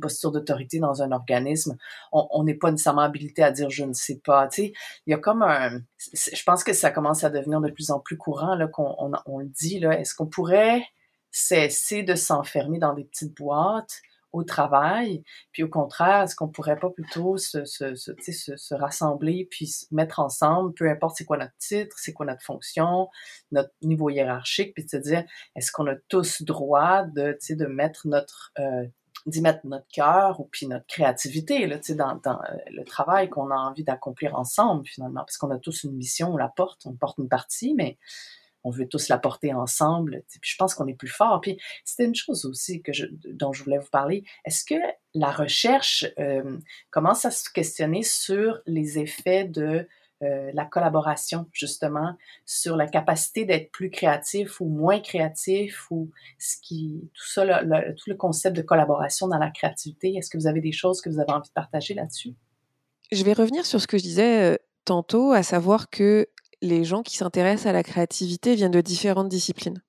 [0.00, 1.76] posture d'autorité dans un organisme.
[2.12, 4.48] On n'est pas nécessairement habilité à dire je ne sais pas.
[4.58, 4.72] Il
[5.06, 5.80] y a comme un.
[6.14, 9.12] Je pense que ça commence à devenir de plus en plus courant là qu'on on,
[9.26, 9.98] on le dit là.
[9.98, 10.82] Est-ce qu'on pourrait
[11.30, 14.00] cesser de s'enfermer dans des petites boîtes?
[14.36, 15.22] Au travail,
[15.52, 18.12] puis au contraire, est-ce qu'on pourrait pas plutôt se, se, se,
[18.56, 22.42] se, rassembler puis se mettre ensemble, peu importe c'est quoi notre titre, c'est quoi notre
[22.42, 23.08] fonction,
[23.50, 28.52] notre niveau hiérarchique, puis se dire, est-ce qu'on a tous droit de, de mettre notre
[28.58, 28.84] euh,
[29.24, 33.50] d'y mettre notre cœur ou puis notre créativité là, dans, dans euh, le travail qu'on
[33.50, 36.92] a envie d'accomplir ensemble finalement, parce qu'on a tous une mission, on la porte, on
[36.92, 37.98] porte une partie, mais
[38.66, 40.24] on veut tous la porter ensemble.
[40.40, 41.40] Puis je pense qu'on est plus fort.
[41.40, 44.24] Puis c'était une chose aussi que je, dont je voulais vous parler.
[44.44, 44.74] Est-ce que
[45.14, 46.58] la recherche euh,
[46.90, 49.86] commence à se questionner sur les effets de
[50.22, 56.10] euh, la collaboration, justement, sur la capacité d'être plus créatif ou moins créatif, ou
[56.58, 60.14] tout ça, tout le concept de collaboration dans la créativité?
[60.16, 62.34] Est-ce que vous avez des choses que vous avez envie de partager là-dessus?
[63.12, 66.26] Je vais revenir sur ce que je disais euh, tantôt, à savoir que
[66.62, 69.82] les gens qui s'intéressent à la créativité viennent de différentes disciplines.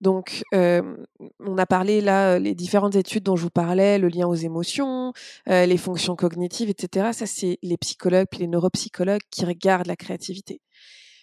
[0.00, 4.34] Donc, on a parlé là, les différentes études dont je vous parlais, le lien aux
[4.34, 5.12] émotions,
[5.46, 7.10] les fonctions cognitives, etc.
[7.12, 10.60] Ça, c'est les psychologues puis les neuropsychologues qui regardent la créativité.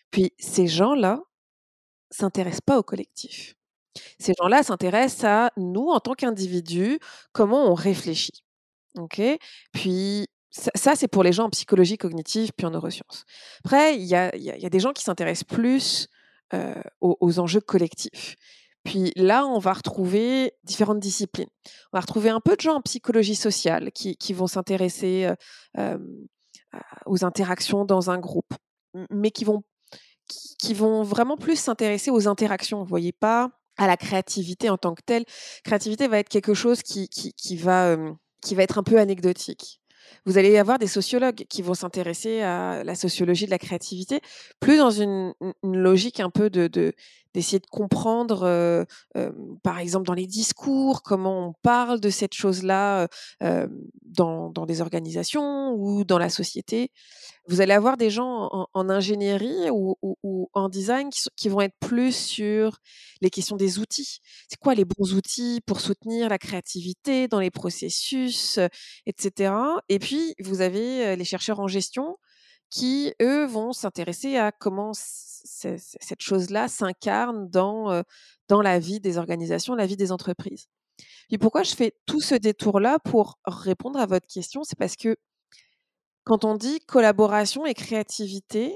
[0.10, 1.20] Puis, ces gens-là
[2.10, 3.56] s'intéressent pas au collectif.
[4.20, 6.98] Ces gens-là s'intéressent à nous, en tant qu'individus,
[7.34, 8.44] comment on réfléchit.
[8.98, 9.22] OK?
[9.74, 13.24] Puis, ça, c'est pour les gens en psychologie cognitive puis en neurosciences.
[13.64, 16.10] Après, il y a, des gens qui s'intéressent plus
[17.00, 18.36] aux, enjeux collectifs.
[18.84, 21.50] Puis là, on va retrouver différentes disciplines.
[21.94, 25.30] On va retrouver un peu de gens en psychologie sociale qui, vont s'intéresser
[27.06, 28.54] aux interactions dans un groupe,
[29.10, 29.64] mais qui vont,
[31.04, 32.80] vraiment plus s'intéresser aux interactions.
[32.80, 35.24] Vous voyez pas à la créativité en tant que telle.
[35.64, 37.96] Créativité va être quelque chose qui va
[38.58, 39.81] être un peu anecdotique
[40.26, 44.22] vous allez avoir des sociologues qui vont s'intéresser à la sociologie de la créativité,
[44.60, 46.94] plus dans une, logique un peu de,
[47.34, 48.84] d'essayer de comprendre, euh,
[49.16, 49.32] euh,
[49.64, 53.08] par exemple dans les discours, comment on parle de cette chose-là
[53.42, 53.68] euh,
[54.04, 56.92] dans, dans, des organisations ou dans la société.
[57.48, 61.78] Vous allez avoir des gens en, ingénierie ou, ou, en design qui, qui, vont être
[61.80, 62.78] plus sur
[63.22, 64.20] les questions des outils.
[64.48, 68.60] C'est quoi les bons outils pour soutenir la créativité dans les processus,
[69.06, 69.54] etc.
[69.90, 72.18] Et puis, vous avez les chercheurs en gestion
[72.72, 78.04] qui, eux, vont s'intéresser à comment cette chose-là s'incarne dans,
[78.48, 80.68] dans la vie des organisations, la vie des entreprises.
[81.30, 85.18] Et pourquoi je fais tout ce détour-là pour répondre à votre question C'est parce que
[86.24, 88.76] quand on dit collaboration et créativité,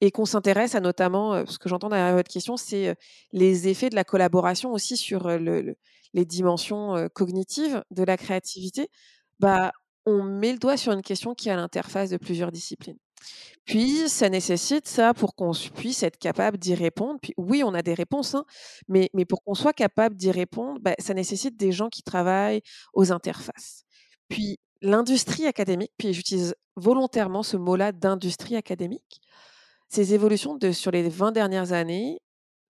[0.00, 2.96] et qu'on s'intéresse à notamment, ce que j'entends derrière votre question, c'est
[3.32, 8.88] les effets de la collaboration aussi sur les dimensions cognitives de la créativité,
[9.40, 9.72] bah,
[10.06, 12.98] on met le doigt sur une question qui est à l'interface de plusieurs disciplines.
[13.64, 17.18] Puis, ça nécessite ça pour qu'on puisse être capable d'y répondre.
[17.20, 18.44] Puis, oui, on a des réponses, hein,
[18.88, 22.62] mais, mais pour qu'on soit capable d'y répondre, bah, ça nécessite des gens qui travaillent
[22.94, 23.84] aux interfaces.
[24.28, 29.20] Puis, l'industrie académique, puis j'utilise volontairement ce mot-là d'industrie académique,
[29.88, 32.20] ces évolutions sur les 20 dernières années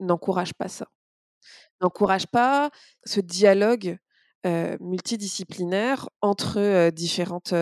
[0.00, 0.88] n'encouragent pas ça.
[1.80, 2.70] N'encouragent pas
[3.04, 3.98] ce dialogue
[4.80, 7.54] multidisciplinaire entre, différentes,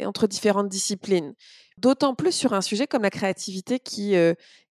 [0.00, 1.34] entre différentes disciplines.
[1.76, 4.14] D'autant plus sur un sujet comme la créativité qui,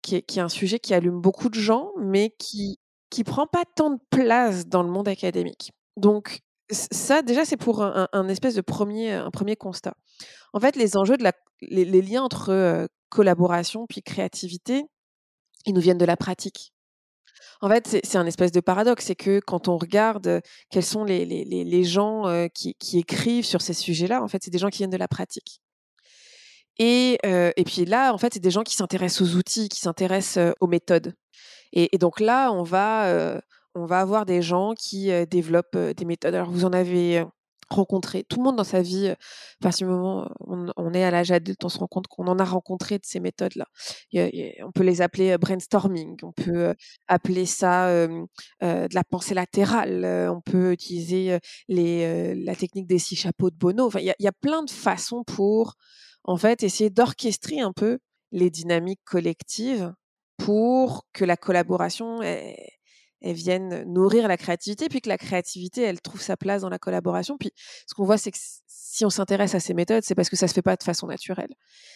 [0.01, 2.79] qui, est, un sujet qui allume beaucoup de gens, mais qui
[3.13, 5.71] qui prend pas tant de place dans le monde académique.
[5.97, 6.39] Donc
[6.71, 9.93] ça, déjà, c'est pour un, espèce de premier, un premier constat.
[10.53, 14.83] En fait, les enjeux de la, les, liens entre collaboration puis créativité,
[15.65, 16.73] ils nous viennent de la pratique.
[17.61, 21.23] En fait, c'est un espèce de paradoxe, c'est que quand on regarde quels sont les,
[21.25, 24.79] les, les gens qui, qui, écrivent sur ces sujets-là, en fait, c'est des gens qui
[24.79, 25.61] viennent de la pratique.
[26.79, 30.53] Et, et puis là, en fait, c'est des gens qui s'intéressent aux outils, qui s'intéressent
[30.59, 31.13] aux méthodes.
[31.71, 33.41] Et, donc là, on va,
[33.75, 36.35] on va avoir des gens qui développent des méthodes.
[36.35, 37.23] Alors, vous en avez
[37.73, 39.17] rencontré, tout le monde dans sa vie, à
[39.61, 42.39] partir du moment où on, est à l'âge adulte, on se rend compte qu'on en
[42.39, 43.65] a rencontré de ces méthodes-là.
[44.63, 46.73] On peut les appeler brainstorming, on peut
[47.07, 53.55] appeler ça de la pensée latérale, on peut utiliser la technique des six chapeaux de
[53.55, 53.87] Bono.
[53.87, 55.75] Enfin, il y, a plein de façons pour,
[56.23, 57.99] en fait, essayer d'orchestrer un peu
[58.31, 59.93] les dynamiques collectives
[60.37, 62.21] pour que la collaboration
[63.23, 66.77] elles viennent nourrir la créativité, puis que la créativité, elle trouve sa place dans la
[66.79, 67.37] collaboration.
[67.37, 67.51] Puis
[67.87, 70.47] ce qu'on voit, c'est que si on s'intéresse à ces méthodes, c'est parce que ça
[70.47, 71.53] se fait pas de façon naturelle.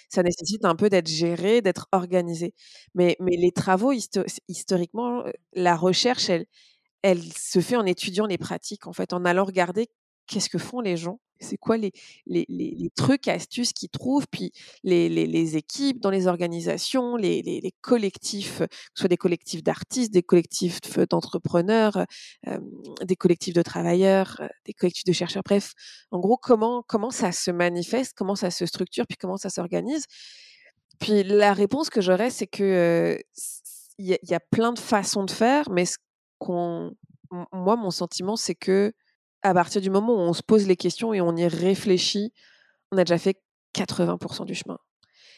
[0.10, 2.54] Ça nécessite un peu d'être géré, d'être organisé.
[2.96, 3.92] Mais, mais les travaux,
[4.48, 6.46] historiquement, la recherche, elle,
[7.04, 9.88] elle se fait en étudiant les pratiques, en fait, en allant regarder
[10.28, 11.20] qu'est-ce que font les gens?
[11.40, 11.92] C'est quoi les,
[12.96, 14.52] trucs, astuces qu'ils trouvent, puis
[14.84, 20.80] les, équipes dans les organisations, les, collectifs, que ce soit des collectifs d'artistes, des collectifs
[21.10, 22.06] d'entrepreneurs,
[23.04, 25.74] des collectifs de travailleurs, des collectifs de chercheurs, bref,
[26.12, 30.06] en gros, comment, ça se manifeste, comment ça se structure, puis comment ça s'organise?
[31.00, 33.20] Puis la réponse que j'aurais, c'est que
[34.00, 35.86] il y, a plein de façons de faire, mais
[37.52, 38.94] moi, mon sentiment, c'est que
[39.44, 42.34] à partir du moment où on se pose les questions et on y réfléchit,
[42.92, 43.42] on a déjà fait
[43.74, 44.80] 80% du chemin.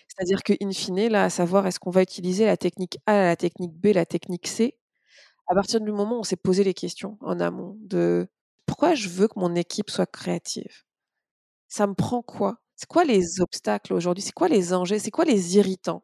[0.08, 3.74] C'est-à-dire qu'in fine, là, à savoir est-ce qu'on va utiliser la technique A, la technique
[3.74, 4.78] B, la technique C,
[5.48, 8.28] à partir du moment où on s'est posé les questions en amont de
[8.66, 10.84] pourquoi je veux que mon équipe soit créative?
[11.68, 12.58] Ça me prend quoi?
[12.76, 14.24] C'est quoi les obstacles aujourd'hui?
[14.24, 15.00] C'est quoi les enjeux?
[15.00, 16.04] C'est quoi les irritants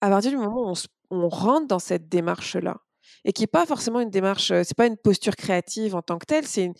[0.00, 0.74] À partir du moment où
[1.10, 2.78] on, on rentre dans cette démarche-là,
[3.24, 6.26] et qui n'est pas forcément une démarche, c'est pas une posture créative en tant que
[6.26, 6.72] telle, c'est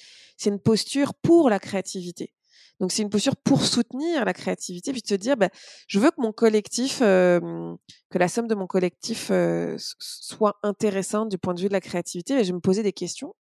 [0.44, 2.32] une, posture pour la créativité.
[2.78, 5.48] Donc c'est une posture pour soutenir la créativité, puis de se dire, bah,
[5.88, 7.78] je veux que mon collectif, que
[8.14, 9.30] la somme de mon collectif
[9.78, 12.92] soit intéressante du point de vue de la créativité, et je vais me poser des
[12.92, 13.34] questions.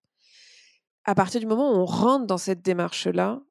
[1.04, 3.41] À partir du moment où on rentre dans cette démarche-là,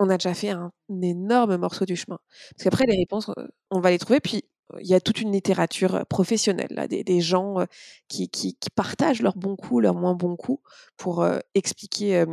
[0.00, 0.72] on a déjà fait un,
[1.02, 2.18] énorme morceau du chemin.
[2.56, 3.30] Parce qu'après, les réponses,
[3.70, 4.44] on va les trouver, puis
[4.80, 7.66] il y a toute une littérature professionnelle, là, des, gens
[8.08, 10.62] qui, qui, partagent leurs bons coups, leurs moins bons coups
[10.96, 12.24] pour expliquer,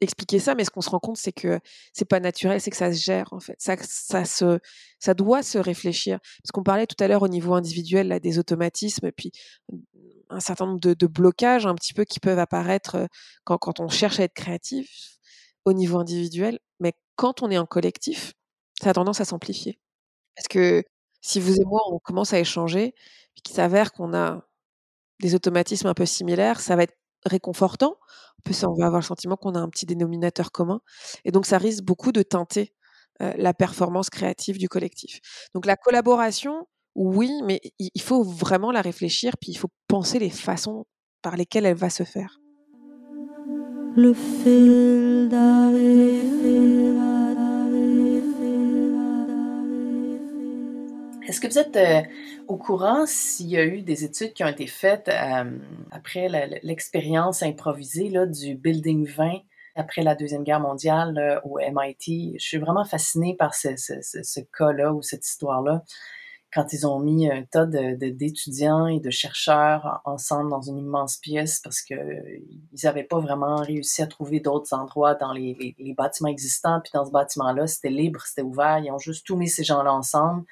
[0.00, 0.54] expliquer ça.
[0.54, 1.60] Mais ce qu'on se rend compte, c'est que
[1.92, 3.56] c'est pas naturel, c'est que ça se gère en fait.
[3.58, 4.58] Ça, ça, se,
[4.98, 6.18] ça doit se réfléchir.
[6.42, 9.32] Parce qu'on parlait tout à l'heure au niveau individuel là, des automatismes, puis
[10.28, 13.08] un certain nombre de, blocages un petit peu qui peuvent apparaître
[13.44, 15.18] quand, quand on cherche à être créatif
[15.64, 16.58] au niveau individuel.
[16.78, 18.32] Mais quand on est en collectif,
[18.80, 19.78] ça a tendance à s'amplifier.
[20.36, 20.84] Parce que
[21.20, 22.94] si vous et moi, on commence à échanger,
[23.34, 24.42] puis qu'il s'avère qu'on a
[25.20, 27.96] des automatismes un peu similaires, ça va être réconfortant.
[28.46, 30.80] on va avoir le sentiment qu'on a un petit dénominateur commun.
[31.24, 32.74] Et donc, ça risque beaucoup de teinter
[33.20, 35.20] la performance créative du collectif.
[35.54, 40.30] Donc, la collaboration, oui, mais il faut vraiment la réfléchir, puis il faut penser les
[40.30, 40.86] façons
[41.20, 42.40] par lesquelles elle va se faire.
[51.30, 52.02] Est-ce que vous êtes euh,
[52.48, 55.58] au courant s'il y a eu des études qui ont été faites euh,
[55.92, 56.28] après
[56.64, 59.38] l'expérience improvisée là, du Building 20
[59.76, 62.34] après la Deuxième Guerre mondiale au MIT?
[62.36, 65.84] Je suis vraiment fascinée par ce, cas-là ou cette histoire-là
[66.52, 71.60] quand ils ont mis un tas d'étudiants et de chercheurs ensemble dans une immense pièce
[71.60, 72.42] parce qu'ils
[72.82, 76.80] n'avaient pas vraiment réussi à trouver d'autres endroits dans les, les, bâtiments existants.
[76.80, 78.80] Puis dans ce bâtiment-là, c'était libre, c'était ouvert.
[78.80, 80.44] Ils ont juste tout mis ces gens-là ensemble.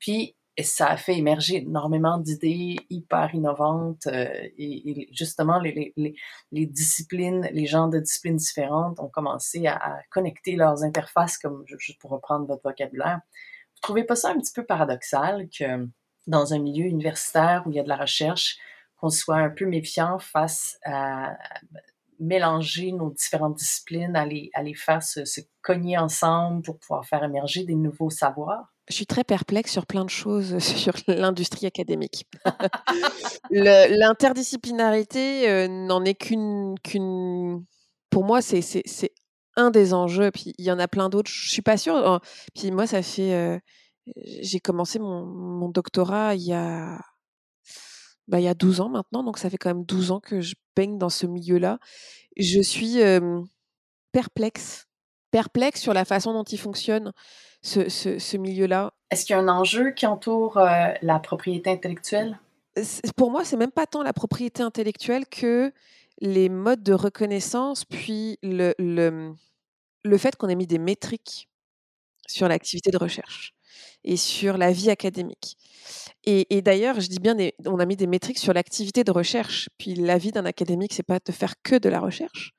[0.00, 4.28] Puis ça a fait émerger énormément d'idées hyper innovantes euh,
[4.58, 6.14] et, justement les, les,
[6.52, 12.00] les, disciplines, les gens de disciplines différentes ont commencé à, connecter leurs interfaces, comme juste
[12.00, 13.20] pour reprendre votre vocabulaire.
[13.74, 15.88] Vous trouvez pas ça un petit peu paradoxal que
[16.26, 18.58] dans un milieu universitaire où il y a de la recherche,
[18.98, 21.36] qu'on soit un peu méfiant face à
[22.18, 27.06] mélanger nos différentes disciplines, à les, à les faire se, se cogner ensemble pour pouvoir
[27.06, 28.70] faire émerger des nouveaux savoirs?
[28.90, 32.26] Je suis très perplexe sur plein de choses sur l'industrie académique.
[33.50, 37.64] L'interdisciplinarité n'en est qu'une, qu'une.
[38.10, 39.12] Pour moi, c'est, c'est, c'est
[39.54, 40.32] un des enjeux.
[40.32, 41.30] Puis il y en a plein d'autres.
[41.30, 42.20] Je suis pas sûre.
[42.54, 43.62] Puis moi, ça fait.
[44.16, 46.98] j'ai commencé mon, mon, doctorat il y a.
[48.26, 50.40] Bah, il y a 12 ans maintenant, donc ça fait quand même 12 ans que
[50.40, 51.78] je baigne dans ce milieu-là.
[52.36, 52.98] Je suis
[54.12, 54.86] perplexe,
[55.30, 57.12] perplexe sur la façon dont il fonctionne
[57.62, 58.92] ce, ce, milieu-là.
[59.10, 62.38] Est-ce qu'il y a un enjeu qui entoure la propriété intellectuelle?
[63.16, 65.72] Pour moi, c'est même pas tant la propriété intellectuelle que
[66.20, 69.34] les modes de reconnaissance, puis le, le,
[70.04, 71.48] le fait qu'on ait mis des métriques
[72.26, 73.54] sur l'activité de recherche
[74.04, 75.56] et sur la vie académique.
[76.24, 77.34] Et, d'ailleurs, je dis bien,
[77.66, 79.68] on a mis des métriques sur l'activité de recherche.
[79.78, 82.52] Puis la vie d'un académique, c'est pas de faire que de la recherche,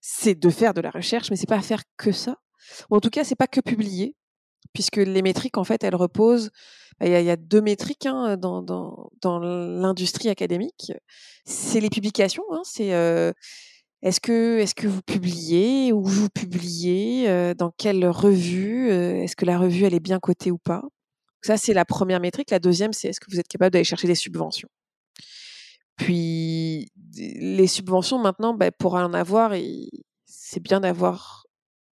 [0.00, 2.36] c'est de faire de la recherche, mais c'est pas faire que ça.
[2.90, 4.14] Ou en tout cas, c'est pas que publier,
[4.72, 6.50] puisque les métriques, en fait, elles reposent.
[7.00, 10.92] Bah, il y, a, deux métriques hein, dans, dans, dans l'industrie académique.
[11.44, 12.44] C'est les publications.
[12.52, 12.90] Hein, c'est
[14.02, 19.58] est-ce que, est-ce que vous publiez Où vous publiez Dans quelle revue Est-ce que la
[19.58, 20.82] revue, elle est bien cotée ou pas?
[21.44, 22.50] Ça, c'est la première métrique.
[22.50, 24.70] La deuxième, c'est est-ce que vous êtes capable d'aller chercher des subventions?
[25.96, 29.52] Puis, les subventions, maintenant, bah, pour en avoir,
[30.24, 31.43] c'est bien d'avoir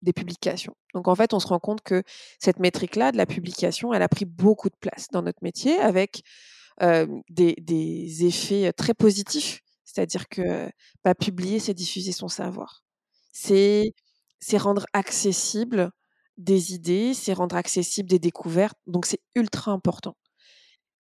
[0.02, 0.74] des publications.
[0.94, 2.02] Donc, en fait, on se rend compte que
[2.38, 6.22] cette métrique-là de la publication, elle a pris beaucoup de place dans notre métier avec
[7.30, 10.70] des, effets très positifs c'est-à-dire que
[11.04, 12.82] bah, publier, c'est diffuser son savoir.
[13.32, 13.92] C'est
[14.54, 15.90] rendre accessible
[16.38, 18.78] des idées, c'est rendre accessible des découvertes.
[18.86, 20.16] Donc c'est ultra important.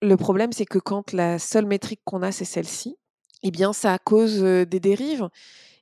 [0.03, 2.97] Le problème, c'est que quand la seule métrique qu'on a, c'est celle-ci,
[3.43, 5.29] eh bien, ça cause des dérives.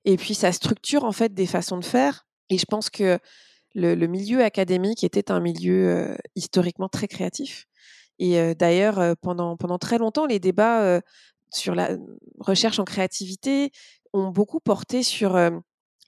[0.04, 2.26] Et puis, ça structure en fait des façons de faire.
[2.50, 3.18] Et je pense que
[3.74, 7.66] le, milieu académique était un milieu historiquement très créatif.
[8.18, 11.00] Et d'ailleurs, pendant, pendant très longtemps, les débats
[11.52, 11.90] sur la
[12.38, 13.72] recherche en créativité
[14.12, 15.36] ont beaucoup porté sur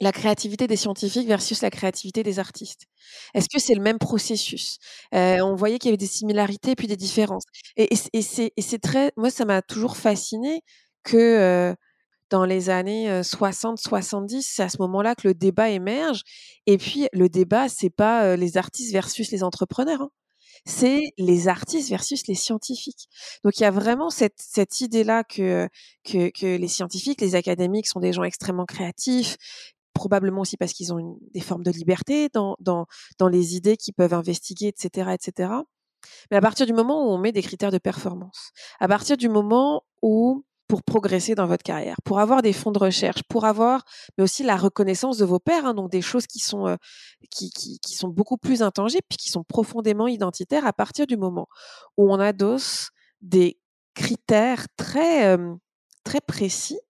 [0.01, 2.87] la créativité des scientifiques versus la créativité des artistes.
[3.35, 4.79] Est-ce que c'est le même processus?
[5.13, 7.45] On voyait qu'il y avait des similarités puis des différences.
[7.77, 10.63] Et, c'est très, moi ça m'a toujours fasciné
[11.03, 11.75] que
[12.31, 16.23] dans les années 60-70, c'est à ce moment-là que le débat émerge.
[16.67, 20.03] Et puis le débat, c'est pas les artistes versus les entrepreneurs.
[20.03, 20.11] Hein
[20.67, 23.09] c'est les artistes versus les scientifiques.
[23.45, 25.69] Donc il y a vraiment cette, cette idée-là que,
[26.05, 29.37] que, que les scientifiques, les académiques sont des gens extrêmement créatifs,
[29.95, 32.87] probablement aussi parce qu'ils ont des formes de liberté dans, dans,
[33.19, 35.53] dans les idées qu'ils peuvent investiguer, etc., etc.
[36.31, 38.51] Mais à partir du moment où on met des critères de performance,
[38.81, 42.79] à partir du moment où pour progresser dans votre carrière, pour avoir des fonds de
[42.79, 43.85] recherche, pour avoir,
[44.19, 46.77] mais aussi la reconnaissance de vos pairs, hein, donc des choses qui sont, euh,
[47.31, 51.47] qui, qui, sont beaucoup plus intangibles, puis qui sont profondément identitaires à partir du moment
[51.97, 52.91] où on adosse
[53.21, 53.61] des
[53.95, 55.55] critères très, euh,
[56.05, 56.81] très précis,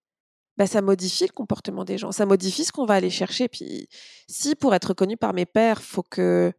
[0.57, 3.47] bah, ça modifie le comportement des gens, ça modifie ce qu'on va aller chercher.
[3.47, 3.87] Puis
[4.27, 6.51] si pour être reconnu par mes pairs, faut que,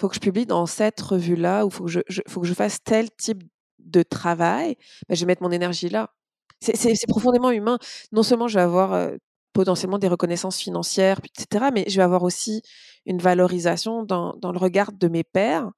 [0.00, 3.10] faut que je publie dans cette revue-là, ou faut je, faut que je fasse tel
[3.10, 3.42] type
[3.80, 4.76] de travail,
[5.08, 6.14] bah, je vais mettre mon énergie là.
[6.62, 7.78] C'est profondément humain.
[8.12, 9.10] Non seulement je vais avoir
[9.52, 12.62] potentiellement des reconnaissances financières, etc., mais je vais avoir aussi
[13.06, 15.70] une valorisation dans, le regard de mes pairs.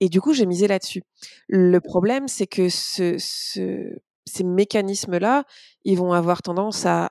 [0.00, 1.02] Et du coup, j'ai misé là-dessus.
[1.48, 5.44] Le problème, c'est que ce, ce, ces mécanismes-là,
[5.84, 7.10] ils vont avoir tendance à,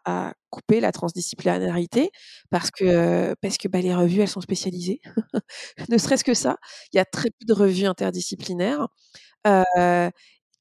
[0.52, 2.10] couper la transdisciplinarité
[2.50, 5.00] parce que, parce que bah, les revues, elles sont spécialisées.
[5.90, 6.58] ne serait-ce que ça.
[6.92, 8.88] Il y a très peu de revues interdisciplinaires.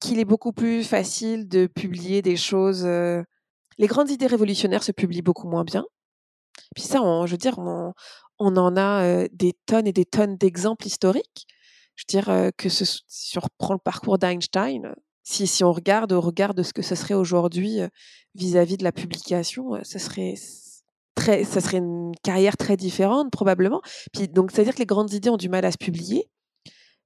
[0.01, 2.85] Qu'il est beaucoup plus facile de publier des choses.
[2.85, 5.85] Les grandes idées révolutionnaires se publient beaucoup moins bien.
[6.75, 7.93] Puis ça, je veux dire, on,
[8.39, 11.47] en a des tonnes et des tonnes d'exemples historiques.
[11.97, 14.95] Je veux dire que ce, si on reprend le parcours d'Einstein,
[15.25, 17.81] si, si on regarde au regard de ce que ce serait aujourd'hui
[18.35, 20.35] vis-à-vis de la publication, ce serait
[21.19, 23.83] très, ça serait une carrière très différente probablement.
[24.13, 26.29] Puis donc, c'est-à-dire que les grandes idées ont du mal à se publier.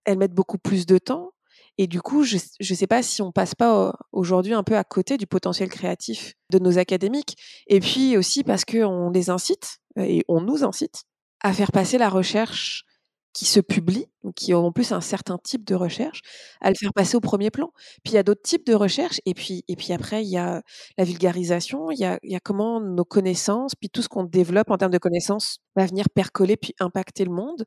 [0.04, 1.32] Elles mettent beaucoup plus de temps.
[1.78, 4.84] Et du coup, je ne sais pas si on passe pas aujourd'hui un peu à
[4.84, 7.36] côté du potentiel créatif de nos académiques.
[7.66, 11.04] Et puis aussi parce qu'on les incite, et on nous incite,
[11.42, 12.84] à faire passer la recherche
[13.32, 14.06] qui se publie,
[14.36, 16.20] qui ont en plus un certain type de recherche,
[16.60, 17.72] à le faire passer au premier plan.
[18.04, 20.36] Puis il y a d'autres types de recherche, et puis, et puis après, il y
[20.36, 20.62] a
[20.98, 22.04] la vulgarisation, il y
[22.34, 26.10] a comment nos connaissances, puis tout ce qu'on développe en termes de connaissances va venir
[26.10, 27.64] percoler, puis impacter le monde.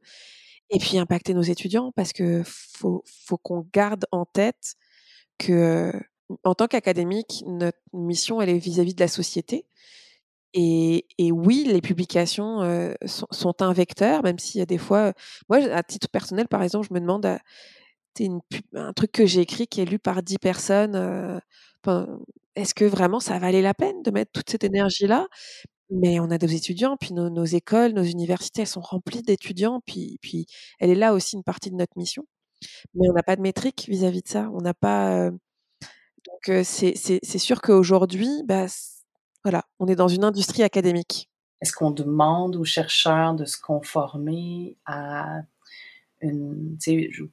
[0.71, 3.03] Et puis impacter nos étudiants parce que faut,
[3.43, 4.75] qu'on garde en tête
[5.39, 5.93] que
[6.43, 9.65] en tant qu'académique, notre mission, elle est vis-à-vis de la société.
[10.53, 12.61] Et, et oui, les publications
[13.05, 15.13] sont, un vecteur, même s'il y a des fois,
[15.49, 17.27] moi, à titre personnel, par exemple, je me demande,
[18.19, 18.39] une,
[18.75, 21.41] un truc que j'ai écrit qui est lu par 10 personnes,
[22.55, 25.27] est-ce que vraiment ça valait la peine de mettre toute cette énergie-là?
[25.89, 30.17] Mais on a des étudiants, puis nos, écoles, nos universités, elles sont remplies d'étudiants, puis,
[30.21, 30.45] puis
[30.79, 32.25] elle est là aussi une partie de notre mission.
[32.95, 34.49] Mais on n'a pas de métrique vis-à-vis de ça.
[34.53, 35.29] On n'a pas.
[35.29, 38.65] donc c'est sûr qu'aujourd'hui, bah,
[39.43, 41.29] voilà, on est dans une industrie académique.
[41.61, 45.41] Est-ce qu'on demande aux chercheurs de se conformer à
[46.21, 46.77] une,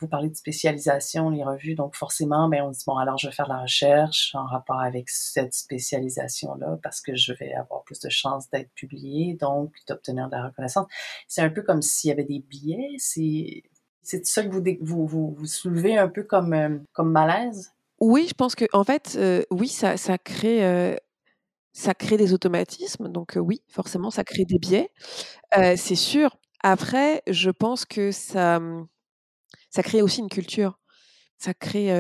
[0.01, 3.33] vous parler de spécialisation, les revues, donc forcément, ben, on dit, bon, alors je vais
[3.33, 8.09] faire la recherche en rapport avec cette spécialisation-là parce que je vais avoir plus de
[8.09, 10.87] chances d'être publié, donc d'obtenir de la reconnaissance.
[11.29, 13.63] C'est un peu comme s'il y avait des biais, c'est,
[14.03, 17.73] c'est ça que vous, vous, vous, vous, soulevez un peu comme, comme malaise?
[18.01, 19.19] Oui, je pense que, en fait,
[19.51, 20.99] oui, ça, ça crée
[21.75, 24.91] ça crée des automatismes, donc oui, forcément, ça crée des biais.
[25.53, 26.37] c'est sûr.
[26.63, 28.87] Après, je pense que ça, mmh,
[29.71, 30.79] ça crée aussi une culture.
[31.39, 31.91] Ça crée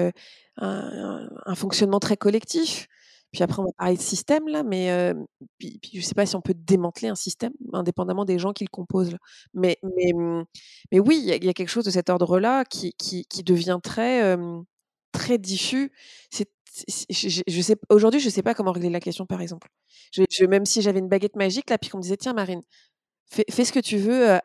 [0.58, 2.86] un, fonctionnement très collectif.
[3.32, 5.14] Puis après, on va parler de système là, mais
[5.60, 8.70] je ne sais pas si on peut démanteler un système indépendamment des gens qui le
[8.70, 9.16] composent.
[9.54, 10.44] Mais, mais, mmh,
[10.92, 14.36] mais oui, il y, a quelque chose de cet ordre-là qui, qui, devient très,
[15.12, 15.92] très diffus.
[16.30, 16.48] C'est
[17.08, 19.68] je, sais aujourd'hui, je sais pas comment régler la question, par exemple.
[20.12, 22.62] Je, même si j'avais une baguette magique là, puis qu'on me disait tiens Marine,
[23.50, 24.38] fais, ce que tu veux,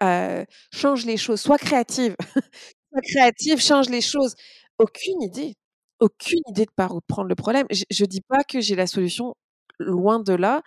[0.73, 2.15] change les choses, sois créative,
[2.91, 4.35] sois créative, change les choses.
[4.79, 5.55] Aucune idée,
[5.99, 7.65] aucune idée de par où prendre le problème.
[7.71, 9.35] Je, je dis pas que j'ai la solution,
[9.79, 10.61] loin de là.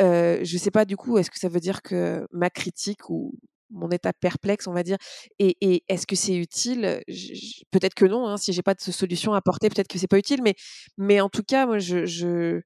[0.00, 3.34] Euh, je sais pas du coup, est-ce que ça veut dire que ma critique ou
[3.70, 4.98] mon état perplexe, on va dire.
[5.38, 7.02] Et, est-ce que c'est utile?
[7.70, 8.26] Peut-être que non.
[8.28, 10.42] Hein, si j'ai pas de solution à apporter, peut-être que c'est pas utile.
[10.42, 10.54] Mais,
[10.98, 12.60] mais en tout cas, moi, je, je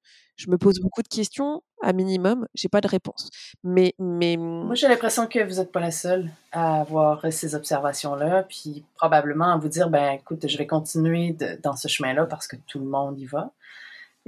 [0.48, 1.62] me pose beaucoup de questions.
[1.82, 3.30] À minimum, j'ai pas de réponse.
[3.62, 8.44] Mais, mais moi, j'ai l'impression que vous n'êtes pas la seule à avoir ces observations-là,
[8.44, 12.56] puis probablement à vous dire, ben, écoute, je vais continuer dans ce chemin-là parce que
[12.66, 13.50] tout le monde y va.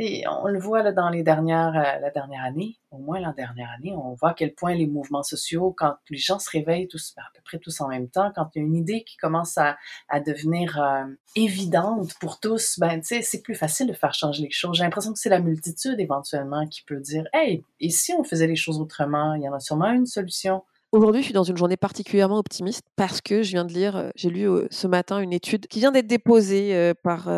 [0.00, 3.32] Et on le voit là, dans les dernières, euh, la dernière année, au moins la
[3.32, 6.86] dernière année, on voit à quel point les mouvements sociaux, quand les gens se réveillent
[6.86, 9.16] tous, à peu près tous en même temps, quand il y a une idée qui
[9.16, 9.76] commence à,
[10.08, 14.76] à devenir euh, évidente pour tous, ben, c'est plus facile de faire changer les choses.
[14.76, 18.46] J'ai l'impression que c'est la multitude éventuellement qui peut dire, hey, et si on faisait
[18.46, 20.62] les choses autrement, il y en a sûrement une solution.
[20.92, 24.10] Aujourd'hui, je suis dans une journée particulièrement optimiste parce que je viens de lire, euh,
[24.14, 27.28] j'ai lu ce matin une étude qui vient d'être déposée par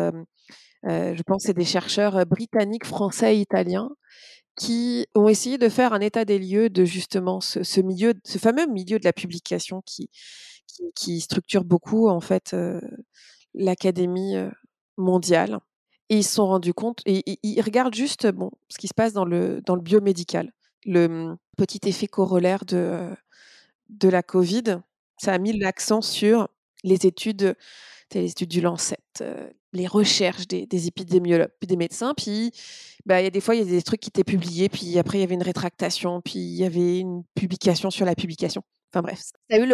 [0.83, 3.89] je pense que c'est des chercheurs britanniques, français italiens
[4.57, 8.67] qui ont essayé de faire un état des lieux de justement ce, milieu, ce fameux
[8.67, 10.09] milieu de la publication qui,
[10.95, 12.55] qui, structure beaucoup en fait
[13.53, 14.35] l'académie
[14.97, 15.59] mondiale.
[16.09, 19.13] Et ils se sont rendus compte, et, ils regardent juste bon, ce qui se passe
[19.13, 20.51] dans le, dans le biomédical.
[20.85, 23.09] Le mmh, petit effet corollaire de,
[23.89, 24.81] de la Covid,
[25.17, 26.49] ça a mis l'accent sur
[26.83, 27.55] les études
[28.13, 28.99] les études du Lancet,
[29.73, 32.13] les recherches des, épidémiologues, des médecins.
[32.15, 32.51] Puis,
[33.05, 34.97] bah, il y a des fois, il y a des trucs qui étaient publiés, puis
[34.99, 38.63] après, il y avait une rétractation, puis il y avait une publication sur la publication.
[38.93, 39.71] Enfin bref, ça a eu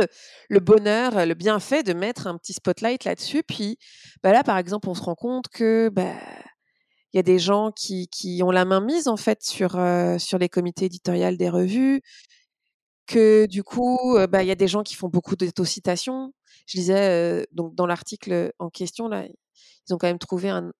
[0.50, 3.42] le, bonheur, le bienfait de mettre un petit spotlight là-dessus.
[3.42, 3.80] Puis
[4.22, 6.14] bah, là, par exemple, on se rend compte que bah,
[7.14, 8.08] il y a des gens qui,
[8.44, 9.72] ont la main mise en fait sur,
[10.20, 12.02] sur les comités éditoriaux des revues,
[13.08, 16.32] que du coup, bah, il y a des gens qui font beaucoup d'autocitations,
[16.68, 19.26] je disais, donc dans l'article en question, là,
[19.88, 20.72] ils ont quand même trouvé un,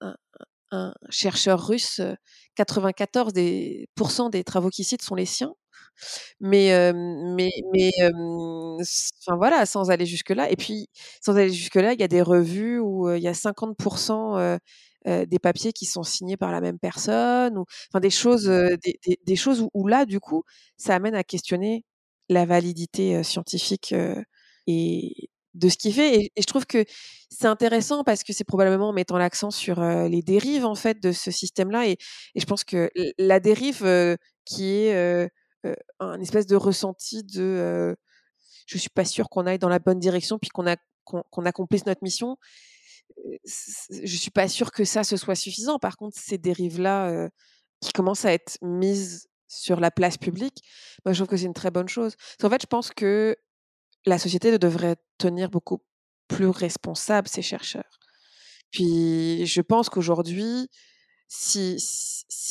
[1.10, 2.02] chercheur russe,
[2.56, 3.88] 94 des,
[4.32, 5.54] des travaux qu'il cite sont les siens.
[6.40, 10.52] Mais, mais, mais enfin voilà, sans aller jusque-là.
[10.52, 10.90] Et puis,
[11.22, 14.60] sans aller jusque-là, il y a des revues où il y a 50%
[15.06, 19.36] des papiers qui sont signés par la même personne, ou enfin des choses, des, des,
[19.36, 20.44] choses où, là, du coup,
[20.78, 21.86] ça amène à questionner
[22.30, 23.96] la validité scientifique
[24.68, 26.22] et, de ce qu'il fait.
[26.22, 26.86] Et, je trouve que
[27.30, 31.12] c'est intéressant parce que c'est probablement en mettant l'accent sur les dérives en fait de
[31.12, 31.88] ce système-là.
[31.88, 31.98] Et,
[32.36, 35.30] je pense que la dérive qui est
[36.00, 37.96] un espèce de ressenti de
[38.66, 40.76] je suis pas sûre qu'on aille dans la bonne direction puis qu'on a
[41.46, 42.38] accomplisse notre mission.
[43.56, 45.80] Je suis pas sûre que ça ce soit suffisant.
[45.80, 47.30] Par contre, ces dérives-là
[47.82, 50.62] qui commencent à être mises sur la place publique,
[51.06, 52.16] moi je trouve que c'est une très bonne chose.
[52.44, 53.38] En fait, je pense que
[54.06, 55.82] la société devrait tenir beaucoup
[56.28, 58.00] plus responsable ces chercheurs.
[58.72, 60.70] Puis je pense qu'aujourd'hui,
[61.28, 61.80] s'il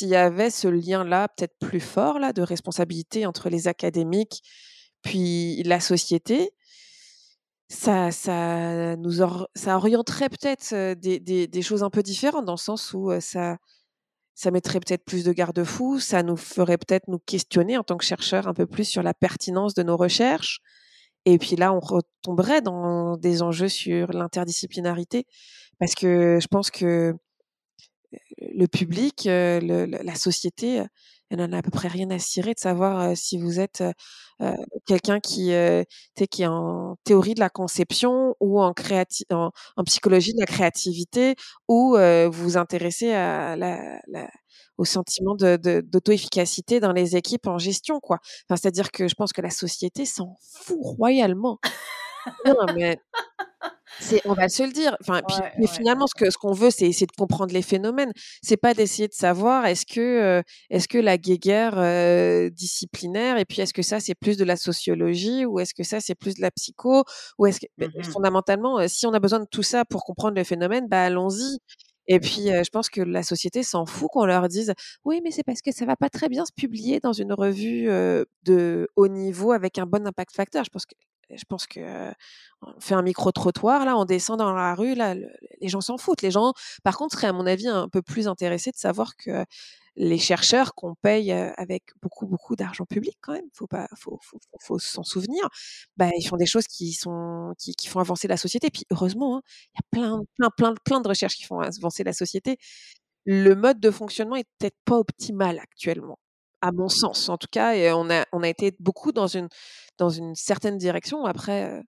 [0.08, 4.42] y avait ce lien-là, peut-être plus fort là, de responsabilité entre les académiques
[5.02, 6.50] puis la société,
[7.68, 9.22] ça, ça nous
[9.54, 13.56] ça orienterait peut-être des, des, choses un peu différentes dans le sens où ça,
[14.34, 18.04] ça mettrait peut-être plus de garde-fous, ça nous ferait peut-être nous questionner en tant que
[18.04, 20.60] chercheurs un peu plus sur la pertinence de nos recherches.
[21.26, 25.26] Et puis là, on retomberait dans des enjeux sur l'interdisciplinarité,
[25.78, 27.14] parce que je pense que
[28.38, 30.82] le public, la société,
[31.30, 33.82] elle n'en a à peu près rien à cirer de savoir si vous êtes
[34.86, 35.52] quelqu'un qui,
[36.30, 38.72] qui est en théorie de la conception ou en,
[39.30, 41.34] en, psychologie de la créativité
[41.68, 44.00] ou vous vous intéressez à la,
[44.78, 48.00] au sentiment d'auto-efficacité dans les équipes en gestion.
[48.00, 48.18] quoi.
[48.48, 51.58] Enfin, C'est-à-dire que je pense que la société s'en fout royalement.
[52.44, 52.98] non, mais
[54.24, 54.96] on va se le dire.
[55.00, 55.22] Enfin,
[55.58, 58.12] mais finalement, ce que ce qu'on veut, c'est essayer de comprendre les phénomènes.
[58.42, 61.76] C'est pas d'essayer de savoir est-ce que est-ce que la guéguerre
[62.50, 66.00] disciplinaire et puis est-ce que ça c'est plus de la sociologie ou est-ce que ça
[66.00, 67.04] c'est plus de la psycho
[67.38, 70.44] ou est-ce que mmh fondamentalement, si on a besoin de tout ça pour comprendre le
[70.44, 71.58] phénomène, bah allons-y.
[72.08, 74.72] Et puis, je pense que la société s'en fout qu'on leur dise
[75.04, 77.88] oui, mais c'est parce que ça va pas très bien se publier dans une revue
[78.44, 80.64] de haut niveau avec un bon impact facteur.
[80.64, 80.94] Je pense que
[81.30, 81.80] je pense que
[82.62, 85.98] on fait un micro trottoir là, on descend dans la rue là, les gens s'en
[85.98, 86.22] foutent.
[86.22, 86.52] Les gens,
[86.84, 89.44] par contre, seraient à mon avis un peu plus intéressés de savoir que
[89.96, 95.02] les chercheurs qu'on paye avec beaucoup beaucoup d'argent public quand même, faut pas, faut, s'en
[95.04, 95.48] souvenir.
[95.96, 97.54] Bah, ils font des choses qui font
[97.96, 98.70] avancer la société.
[98.70, 99.42] Puis heureusement, hein,
[99.74, 102.58] il y a plein plein plein plein de recherches qui font avancer la société.
[103.26, 106.18] Le mode de fonctionnement est peut-être pas optimal actuellement
[106.66, 107.74] à mon sens en tout cas.
[107.74, 109.48] Et on a, on a été beaucoup dans une,
[109.98, 111.24] dans une certaine direction.
[111.24, 111.82] Après,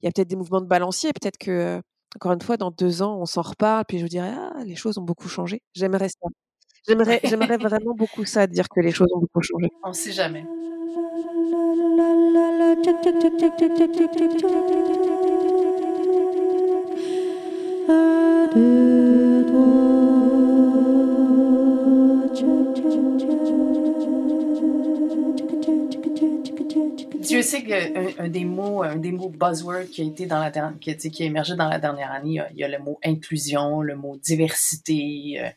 [0.00, 1.12] il y a peut-être des mouvements de balancier.
[1.12, 1.80] Peut-être que,
[2.16, 3.84] encore une fois, dans deux ans, on s'en reparle.
[3.86, 5.62] Puis je vous dirais, ah, les choses ont beaucoup changé.
[5.74, 6.28] J'aimerais ça.
[6.88, 9.68] J'aimerais, j'aimerais vraiment beaucoup ça, dire que les choses ont beaucoup changé.
[9.82, 10.44] On ne sait jamais.
[27.26, 30.50] Dieu sait qu'un un des mots, un des mots buzzword qui a été dans la
[30.80, 33.96] qui, qui a émergé dans la dernière année, il y a le mot inclusion, le
[33.96, 35.48] mot diversité, euh,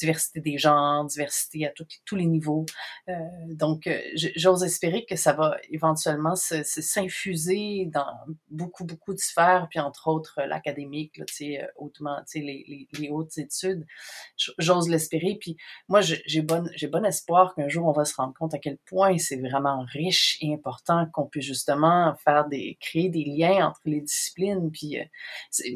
[0.00, 1.72] diversité des genres, diversité à
[2.04, 2.66] tous les niveaux.
[3.08, 3.14] Euh,
[3.48, 8.12] donc, euh, j'ose espérer que ça va éventuellement s'infuser dans
[8.48, 13.36] beaucoup, beaucoup de sphères, puis entre autres l'académique, tu sais, hautement, sais, les, les, hautes
[13.38, 13.84] études.
[14.58, 15.36] J'ose l'espérer.
[15.40, 15.56] Puis
[15.88, 19.18] moi, j'ai bon, bon espoir qu'un jour on va se rendre compte à quel point
[19.18, 24.00] c'est vraiment riche et important qu'on puisse justement faire des, créer des liens entre les
[24.00, 24.70] disciplines.
[24.70, 25.04] Puis euh,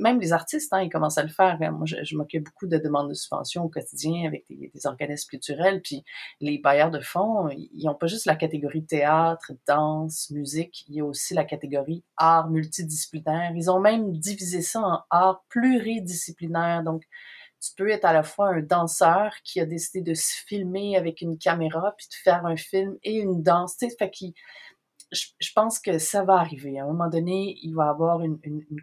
[0.00, 1.58] même les artistes, hein, ils commencent à le faire.
[1.72, 5.82] Moi, je, je m'occupe beaucoup de demandes de subventions au quotidien avec des, organismes culturels.
[5.82, 6.04] Puis
[6.40, 11.00] les bailleurs de fonds, ils n'ont pas juste la catégorie théâtre, danse, musique, il y
[11.00, 13.52] a aussi la catégorie art multidisciplinaire.
[13.54, 16.82] Ils ont même divisé ça en art pluridisciplinaire.
[16.82, 17.02] Donc,
[17.60, 21.20] tu peux être à la fois un danseur qui a décidé de se filmer avec
[21.22, 23.76] une caméra puis de faire un film et une danse.
[23.78, 24.12] Tu sais, fait
[25.12, 26.78] je, pense que ça va arriver.
[26.78, 28.38] À un moment donné, il va avoir une,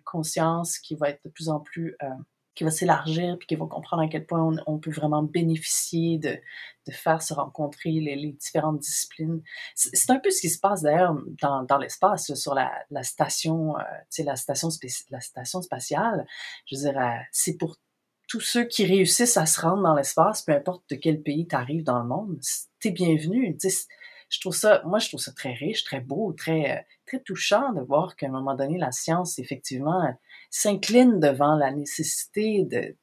[0.05, 2.07] conscience qui va être de plus en plus euh,
[2.61, 6.39] qui va s'élargir, puis qui va comprendre à quel point on, peut vraiment bénéficier de,
[6.91, 9.41] faire se rencontrer les, différentes disciplines.
[9.73, 13.81] C'est un peu ce qui se passe d'ailleurs dans, l'espace, sur la, station, euh,
[14.11, 14.69] tu sais, la station,
[15.63, 16.27] spatiale.
[16.67, 17.77] Je veux euh, c'est pour
[18.27, 21.55] tous ceux qui réussissent à se rendre dans l'espace, peu importe de quel pays tu
[21.55, 22.39] arrives dans le monde,
[22.79, 23.57] t'es bienvenu.
[23.57, 23.69] Tu
[24.29, 27.73] je trouve ça, moi, je trouve ça très riche, très beau, très, euh, très touchant
[27.73, 30.03] de voir qu'à un moment donné, la science, effectivement,
[30.51, 32.95] s'incline devant la nécessité de,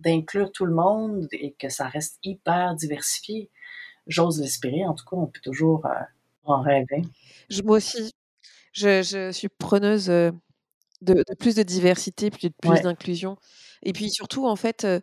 [0.00, 3.48] d'inclure tout le monde et que ça reste hyper diversifié.
[4.06, 4.84] J'ose l'espérer.
[4.84, 5.94] En tout cas, on peut toujours euh,
[6.44, 7.02] en rêver.
[7.48, 8.12] Je, moi aussi,
[8.72, 10.32] je, je suis preneuse euh,
[11.00, 13.36] de, de, plus de diversité, de plus d'inclusion.
[13.82, 15.00] Et puis surtout, en fait, euh,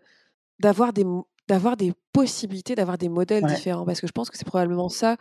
[0.59, 1.05] d'avoir des,
[1.47, 3.85] d'avoir des possibilités, d'avoir des modèles différents.
[3.85, 5.15] Parce que je pense que c'est probablement ça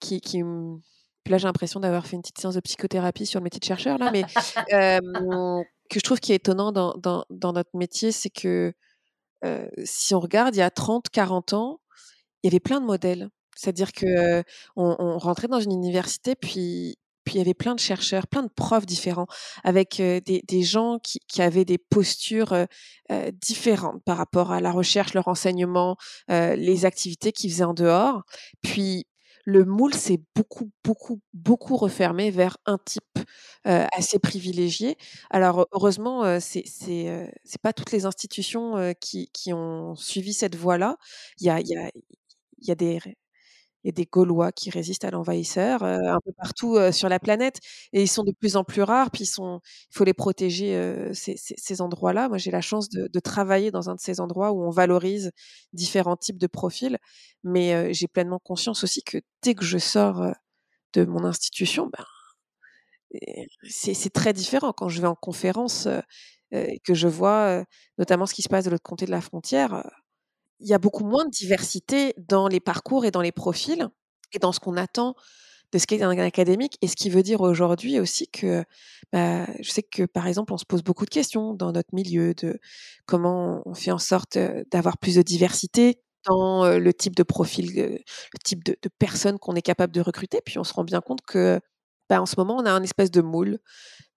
[0.00, 3.60] qui, qui, là, j'ai l'impression d'avoir fait une petite séance de psychothérapie sur le métier
[3.60, 4.24] de chercheur, là, mais
[5.90, 8.72] que je trouve qui est étonnant dans, notre métier, c'est que
[9.84, 11.80] si on regarde, il y a 30, 40 ans,
[12.42, 13.28] il y avait plein de modèles.
[13.56, 14.42] C'est-à-dire que
[14.76, 18.86] on, rentrait dans une université, puis il y avait plein de chercheurs, plein de profs
[18.86, 19.26] différents,
[19.64, 22.54] avec des, des, gens qui, avaient des postures
[23.32, 25.96] différentes par rapport à la recherche, le renseignement,
[26.28, 28.22] les activités qu'ils faisaient en dehors.
[29.44, 33.18] Le moule s'est beaucoup, beaucoup, beaucoup refermé vers un type
[33.64, 34.96] assez privilégié.
[35.30, 40.96] Alors heureusement, euh, c'est c'est pas toutes les institutions qui, qui, ont suivi cette voie-là.
[41.38, 41.90] Il y a, il y a,
[42.58, 42.98] il y a des
[43.84, 47.60] il y a des Gaulois qui résistent à l'envahisseur un peu partout sur la planète
[47.92, 49.10] et ils sont de plus en plus rares.
[49.10, 49.58] Puis il
[49.90, 52.28] faut les protéger ces, ces, endroits-là.
[52.28, 55.30] Moi, j'ai la chance de, de, travailler dans un de ces endroits où on valorise
[55.72, 56.98] différents types de profils,
[57.42, 60.34] mais j'ai pleinement conscience aussi que dès que je sors
[60.92, 62.04] de mon institution, ben,
[63.64, 65.88] c'est très différent quand je vais en conférence
[66.52, 67.64] que je vois
[67.98, 69.84] notamment ce qui se passe de l'autre côté de la frontière
[70.60, 73.88] il y a beaucoup moins de diversité dans les parcours et dans les profils
[74.32, 75.14] et dans ce qu'on attend
[75.72, 76.76] de ce qu'est un académique.
[76.82, 78.64] Et ce qui veut dire aujourd'hui aussi que
[79.12, 82.34] bah, je sais que par exemple, on se pose beaucoup de questions dans notre milieu
[82.34, 82.58] de
[83.06, 84.38] comment on fait en sorte
[84.70, 89.62] d'avoir plus de diversité dans le type de profil, le type de, personnes qu'on est
[89.62, 90.40] capable de recruter.
[90.44, 91.60] Puis on se rend bien compte que
[92.08, 93.58] bah, en ce moment, on a un espèce de moule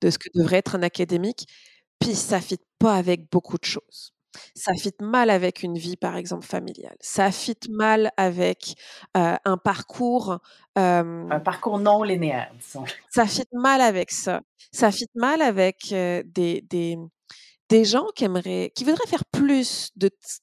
[0.01, 1.47] de ce que devrait être un académique.
[1.99, 4.12] Puis ça ne fit pas avec beaucoup de choses.
[4.55, 6.95] Ça fit mal avec une vie, par exemple, familiale.
[6.99, 8.75] Ça fit mal avec
[9.13, 10.39] un parcours.
[10.75, 12.85] un parcours non linéaire, disons.
[13.09, 14.41] Ça fit mal avec ça.
[14.71, 16.23] Ça fit mal avec des,
[16.69, 16.97] des,
[17.69, 19.91] des, gens qui aimeraient, qui voudraient faire plus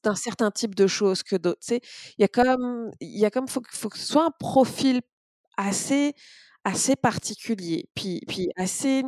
[0.03, 1.61] d'un certain type de choses que d'autres.
[1.71, 1.81] Il
[2.19, 5.01] y a comme, il y a comme, faut, faut que ce soit un profil
[5.57, 6.15] assez,
[6.71, 9.03] assez particulier, puis, puis assez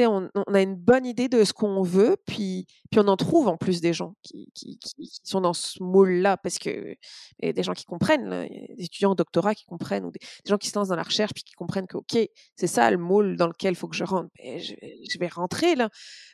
[0.00, 3.56] on, a une bonne idée de ce qu'on veut, puis, puis on en trouve en
[3.56, 4.78] plus des gens qui, qui,
[5.22, 6.96] sont dans ce moule-là, parce que
[7.42, 10.56] y a des gens qui comprennent, des étudiants au doctorat qui comprennent, ou des, gens
[10.56, 12.16] qui se lancent dans la recherche, puis qui comprennent que, OK,
[12.56, 14.30] c'est ça le moule dans lequel il faut que je rentre.
[14.38, 15.90] Ben, je, vais rentrer là.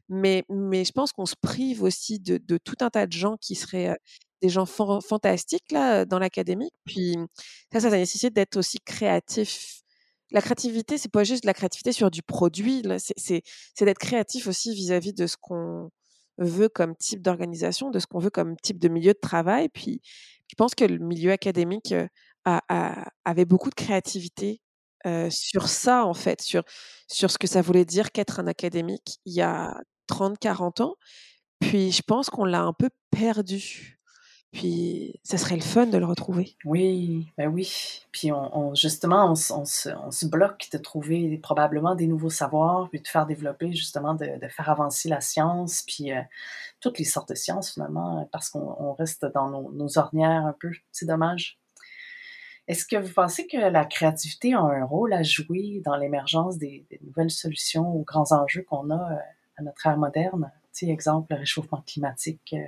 [0.09, 3.55] Mais, mais je pense qu'on se prive aussi de, tout un tas de gens qui
[3.55, 3.99] seraient
[4.41, 6.75] des gens fantastiques là dans l'académique.
[6.85, 7.17] Puis
[7.73, 9.83] ça, ça nécessite d'être aussi créatif
[10.31, 12.83] la créativité, c'est pas juste de la créativité sur du produit,
[13.17, 13.43] c'est
[13.81, 15.91] d'être créatif aussi vis-à-vis de ce qu'on
[16.39, 19.69] veut comme type d'organisation, de ce qu'on veut comme type de milieu de travail.
[19.69, 20.01] Puis,
[20.49, 21.95] je pense que le milieu académique
[23.25, 24.61] avait beaucoup de créativité
[25.31, 26.63] sur ça, en fait, sur,
[27.09, 30.95] sur ce que ça voulait dire qu'être un académique il y a 30, 40 ans.
[31.61, 33.98] Puis, je pense qu'on l'a un peu perdu.
[34.53, 36.57] Puis, ça serait le fun de le retrouver.
[36.65, 38.03] Oui, ben oui.
[38.13, 43.27] Puis, on, justement, on, se, bloque de trouver probablement des nouveaux savoirs, puis de faire
[43.27, 46.23] développer, justement, de, faire avancer la science, puis euh,
[46.81, 50.71] toutes les sortes de sciences, finalement, parce qu'on reste dans nos, ornières un peu.
[50.93, 51.59] C'est dommage.
[52.69, 56.87] Est-ce que vous pensez que la créativité a un rôle à jouer dans l'émergence des,
[56.91, 59.17] des, nouvelles solutions aux grands enjeux qu'on a euh,
[59.59, 60.51] à notre ère moderne?
[60.83, 62.65] Exemple, le réchauffement climatique euh,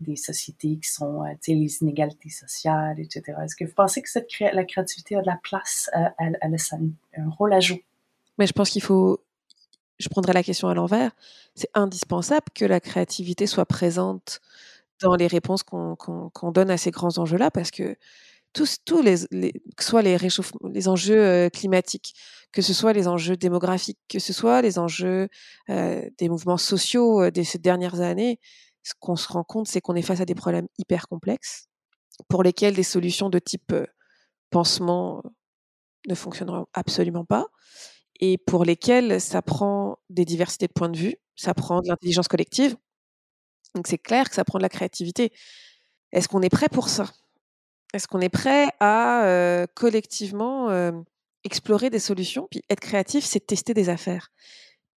[0.00, 3.38] des sociétés qui sont, euh, les inégalités sociales, etc.
[3.44, 6.76] Est-ce que vous pensez que cette la créativité a de la place, euh, elle, a
[7.18, 7.84] un rôle à jouer?
[8.38, 9.20] Mais je pense qu'il faut,
[9.98, 11.12] je prendrai la question à l'envers,
[11.54, 14.40] c'est indispensable que la créativité soit présente
[15.00, 17.96] dans les réponses qu'on donne à ces grands enjeux-là, parce que
[18.54, 19.18] tous, tous les,
[19.76, 20.16] que ce soit les,
[20.72, 22.14] les enjeux climatiques,
[22.52, 25.28] que ce soit les enjeux démographiques, que ce soit les enjeux
[25.68, 28.38] des mouvements sociaux de ces dernières années,
[28.82, 31.68] ce qu'on se rend compte, c'est qu'on est face à des problèmes hyper complexes
[32.28, 33.74] pour lesquels des solutions de type
[34.50, 35.22] pansement
[36.08, 37.46] ne fonctionneront absolument pas
[38.20, 42.28] et pour lesquels ça prend des diversités de points de vue, ça prend de l'intelligence
[42.28, 42.76] collective.
[43.74, 45.32] Donc c'est clair que ça prend de la créativité.
[46.12, 47.10] Est-ce qu'on est prêt pour ça?
[47.94, 50.68] Est-ce qu'on est prêt à collectivement
[51.44, 54.30] explorer des solutions Puis être créatif, c'est tester des affaires.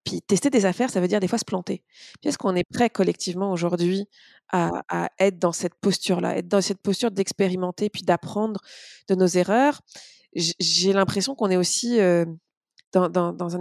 [0.04, 1.84] Puis tester des affaires, ça veut dire des fois se planter.
[2.22, 4.08] Puis est-ce qu'on est prêt collectivement aujourd'hui
[4.52, 8.62] à, être dans cette posture-là, être dans cette posture d'expérimenter puis d'apprendre
[9.10, 9.82] de nos erreurs?
[10.34, 12.00] J'ai l'impression qu'on est aussi
[12.94, 13.58] dans, dans,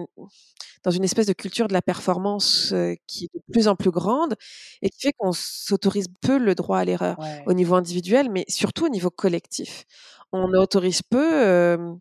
[0.90, 2.74] une espèce de culture de la performance
[3.06, 4.34] qui est de plus en plus grande
[4.82, 7.16] et qui fait qu'on s'autorise peu le droit à l'erreur
[7.46, 9.84] au niveau individuel, mais surtout au niveau collectif.
[10.32, 11.98] On autorise peu,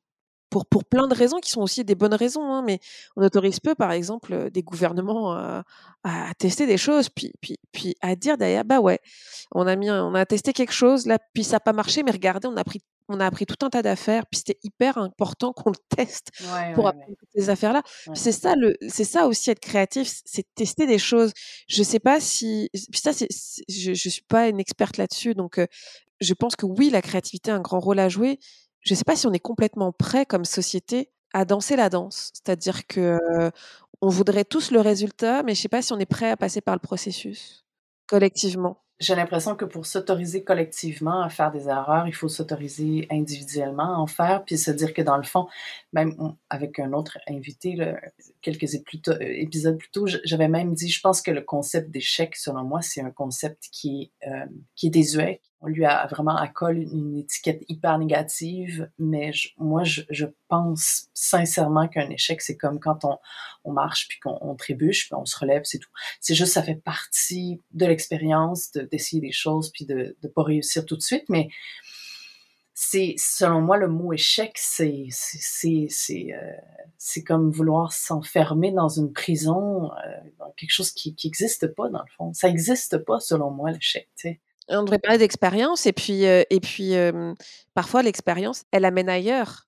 [0.50, 2.80] pour, pour plein de raisons qui sont aussi des bonnes raisons, hein, mais
[3.18, 5.64] on autorise peu, par exemple, des gouvernements à,
[6.38, 9.00] tester des choses, puis, puis, puis à dire d'ailleurs, bah ouais,
[9.52, 12.12] on a, mis on a testé quelque chose, là, puis ça n'a pas marché, mais
[12.12, 15.54] regardez, on a pris on a appris tout un tas d'affaires, puis c'était hyper important
[15.54, 16.32] qu'on le teste
[16.74, 17.84] pour apprendre toutes ces affaires-là.
[18.14, 21.32] C'est ça, le, c'est ça aussi être créatif, c'est tester des choses.
[21.68, 23.28] Je sais pas si, puis ça, c'est,
[23.70, 25.60] je, je suis pas une experte là-dessus, donc
[26.20, 28.40] je pense que oui, la créativité a un grand rôle à jouer.
[28.82, 32.88] Je sais pas si on est complètement prêt comme société à danser la danse, c'est-à-dire
[32.88, 33.20] que
[34.02, 36.62] on voudrait tous le résultat, mais je sais pas si on est prêt à passer
[36.62, 37.66] par le processus
[38.08, 43.96] collectivement j'ai l'impression que pour s'autoriser collectivement à faire des erreurs, il faut s'autoriser individuellement
[43.96, 45.48] à en faire, puis se dire que dans le fond,
[45.92, 46.16] même
[46.50, 47.78] avec un autre invité,
[48.42, 52.82] quelques épisodes plus tôt, j'avais même dit, je pense que le concept d'échec, selon moi,
[52.82, 55.42] c'est un concept qui euh, qui est désuet.
[55.66, 62.40] Lui a vraiment accole une, étiquette hyper négative, mais moi, je, pense sincèrement qu'un échec,
[62.40, 63.04] c'est comme quand
[63.64, 65.90] on, marche, puis qu'on trébuche, puis on se relève, c'est tout.
[66.22, 70.86] C'est juste, ça fait partie de l'expérience d'essayer des choses, puis de ne pas réussir
[70.86, 71.50] tout de suite, mais
[72.78, 79.14] c'est selon moi le mot échec c'est c'est c'est euh, comme vouloir s'enfermer dans une
[79.14, 79.98] prison euh,
[80.40, 83.72] dans quelque chose qui qui existe pas dans le fond ça existe pas selon moi
[83.72, 86.94] l'échec tu sais on devrait parler d'expérience et puis euh, et puis
[87.74, 89.68] parfois l'expérience elle amène ailleurs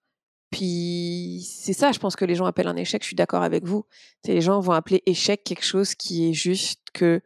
[0.50, 3.66] puis c'est ça je pense que les gens appellent un échec je suis d'accord avec
[3.66, 3.86] vous
[4.26, 7.22] les gens vont appeler échec quelque chose qui est juste que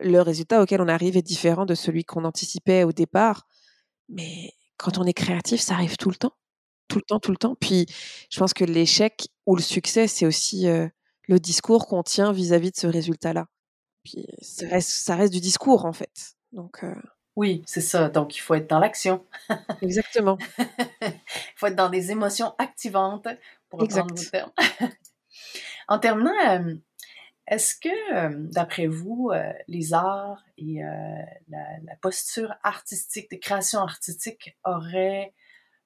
[0.00, 3.46] le résultat auquel on arrive est différent de celui qu'on anticipait au départ
[4.08, 6.34] mais quand on est créatif, ça arrive tout le temps.
[6.88, 7.56] Tout le temps, tout le temps.
[7.58, 7.86] Puis,
[8.30, 12.76] je pense que l'échec ou le succès, c'est aussi le discours qu'on tient vis-à-vis de
[12.76, 13.46] ce résultat-là.
[14.04, 16.34] Puis, ça reste, ça reste du discours, en fait.
[16.52, 16.84] Donc.
[17.34, 18.08] Oui, c'est ça.
[18.10, 19.24] Donc, il faut être dans l'action.
[19.82, 20.36] Exactement.
[20.58, 21.12] il
[21.56, 23.28] faut être dans des émotions activantes,
[23.70, 24.50] pour reprendre le terme.
[25.88, 26.32] en terminant,
[27.46, 29.32] est-ce que, d'après vous,
[29.66, 30.82] les arts et
[31.48, 35.32] la, posture artistique, des créations artistiques auraient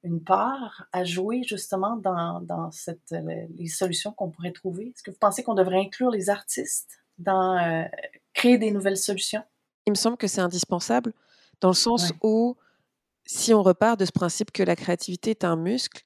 [0.03, 3.15] une part à jouer justement dans, dans cette,
[3.57, 4.89] les solutions qu'on pourrait trouver?
[4.89, 7.89] Est-ce que vous pensez qu'on devrait inclure les artistes dans
[8.35, 9.45] créer des nouvelles solutions?
[9.87, 11.13] Il me semble que c'est indispensable
[11.61, 12.57] dans le sens où
[13.25, 16.05] si on repart de ce principe que la créativité est un muscle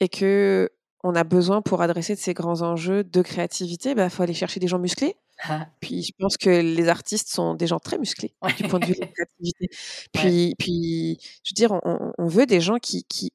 [0.00, 0.70] et que
[1.02, 4.34] on a besoin pour adresser de ces grands enjeux de créativité, il bah, faut aller
[4.34, 5.16] chercher des gens musclés.
[5.44, 5.66] Ah.
[5.80, 8.94] Puis je pense que les artistes sont des gens très musclés du point de vue
[8.94, 9.68] de la créativité.
[10.12, 13.32] Puis, puis je veux dire, on, veut des gens qui, qui,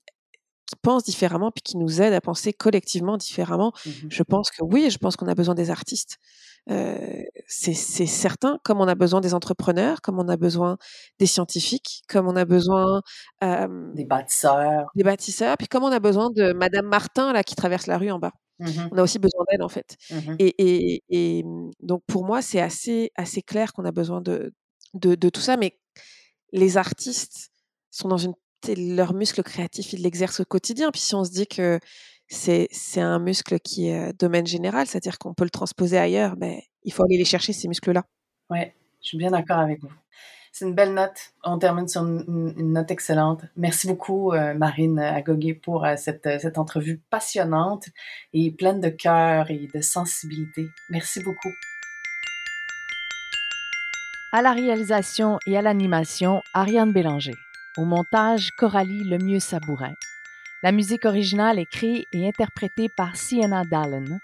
[0.82, 3.72] pensent différemment puis qui nous aident à penser collectivement différemment.
[3.86, 6.18] Mmh je pense que oui, je pense qu'on a besoin des artistes.
[6.72, 10.78] Euh, c'est certain, comme on a besoin des entrepreneurs, comme on a besoin
[11.20, 13.02] des scientifiques, comme on a besoin
[13.42, 17.86] des bâtisseurs, des bâtisseurs, puis comme on a besoin de Madame Martin là qui traverse
[17.88, 18.32] la rue en bas.
[18.60, 19.98] Mmh on a aussi besoin d'elle en fait.
[20.10, 21.46] Mmh et, et,
[21.82, 24.54] donc pour moi c'est assez assez clair qu'on a besoin de,
[24.94, 25.78] de, de tout ça, mais
[26.52, 27.52] les artistes
[27.92, 28.34] sont dans une
[28.68, 30.92] leur muscle créatif, ils l'exercent au quotidien.
[30.92, 31.80] Puis si on se dit que
[32.28, 36.62] c'est un muscle qui est domaine général, c'est-à-dire qu'on peut le transposer ailleurs, mais ben,
[36.84, 38.04] il faut aller les chercher, ces muscles-là.
[38.50, 38.60] Oui,
[39.02, 39.92] je suis bien d'accord avec vous.
[40.58, 41.34] C'est une belle note.
[41.44, 43.42] On termine sur une, note excellente.
[43.58, 47.90] Merci beaucoup, euh, Marine Agogué, pour euh, cette, euh, cette entrevue passionnante
[48.32, 50.70] et pleine de cœur et de sensibilité.
[50.90, 51.52] Merci beaucoup.
[54.32, 57.36] À la réalisation et à l'animation, Ariane Bélanger.
[57.78, 59.96] Au montage, Coralie Lemieux-Sabourin.
[60.64, 64.20] La musique originale est créée et interprétée par Sienna Dallin.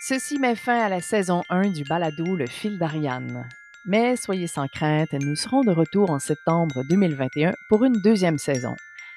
[0.00, 3.48] Ceci met fin à la saison 1 du balado Le fil d'Ariane.
[3.84, 8.76] Mais soyez sans crainte, nous serons de retour en septembre 2021 pour une deuxième saison,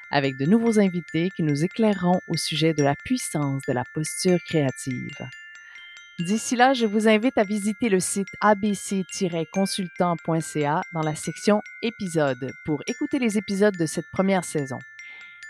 [0.10, 4.40] avec de nouveaux invités qui nous éclaireront au sujet de la puissance de la posture
[4.44, 5.30] créative.
[6.22, 12.84] D'ici là, je vous invite à visiter le site abc-consultant.ca dans la section Épisodes pour
[12.86, 14.78] écouter les épisodes de cette première saison.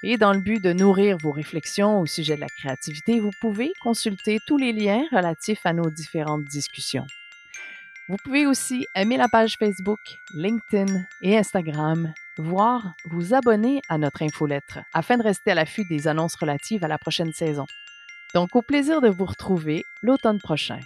[0.02, 3.74] Et dans le but de nourrir vos réflexions au sujet de la créativité, vous pouvez
[3.82, 7.06] consulter tous les liens relatifs à nos différentes discussions.
[8.08, 10.00] Vous pouvez aussi aimer la page Facebook,
[10.34, 16.08] LinkedIn et Instagram, voire vous abonner à notre infolettre afin de rester à l'affût des
[16.08, 17.66] annonces relatives à la prochaine saison.
[18.34, 20.80] Donc au plaisir de vous retrouver l'automne prochain.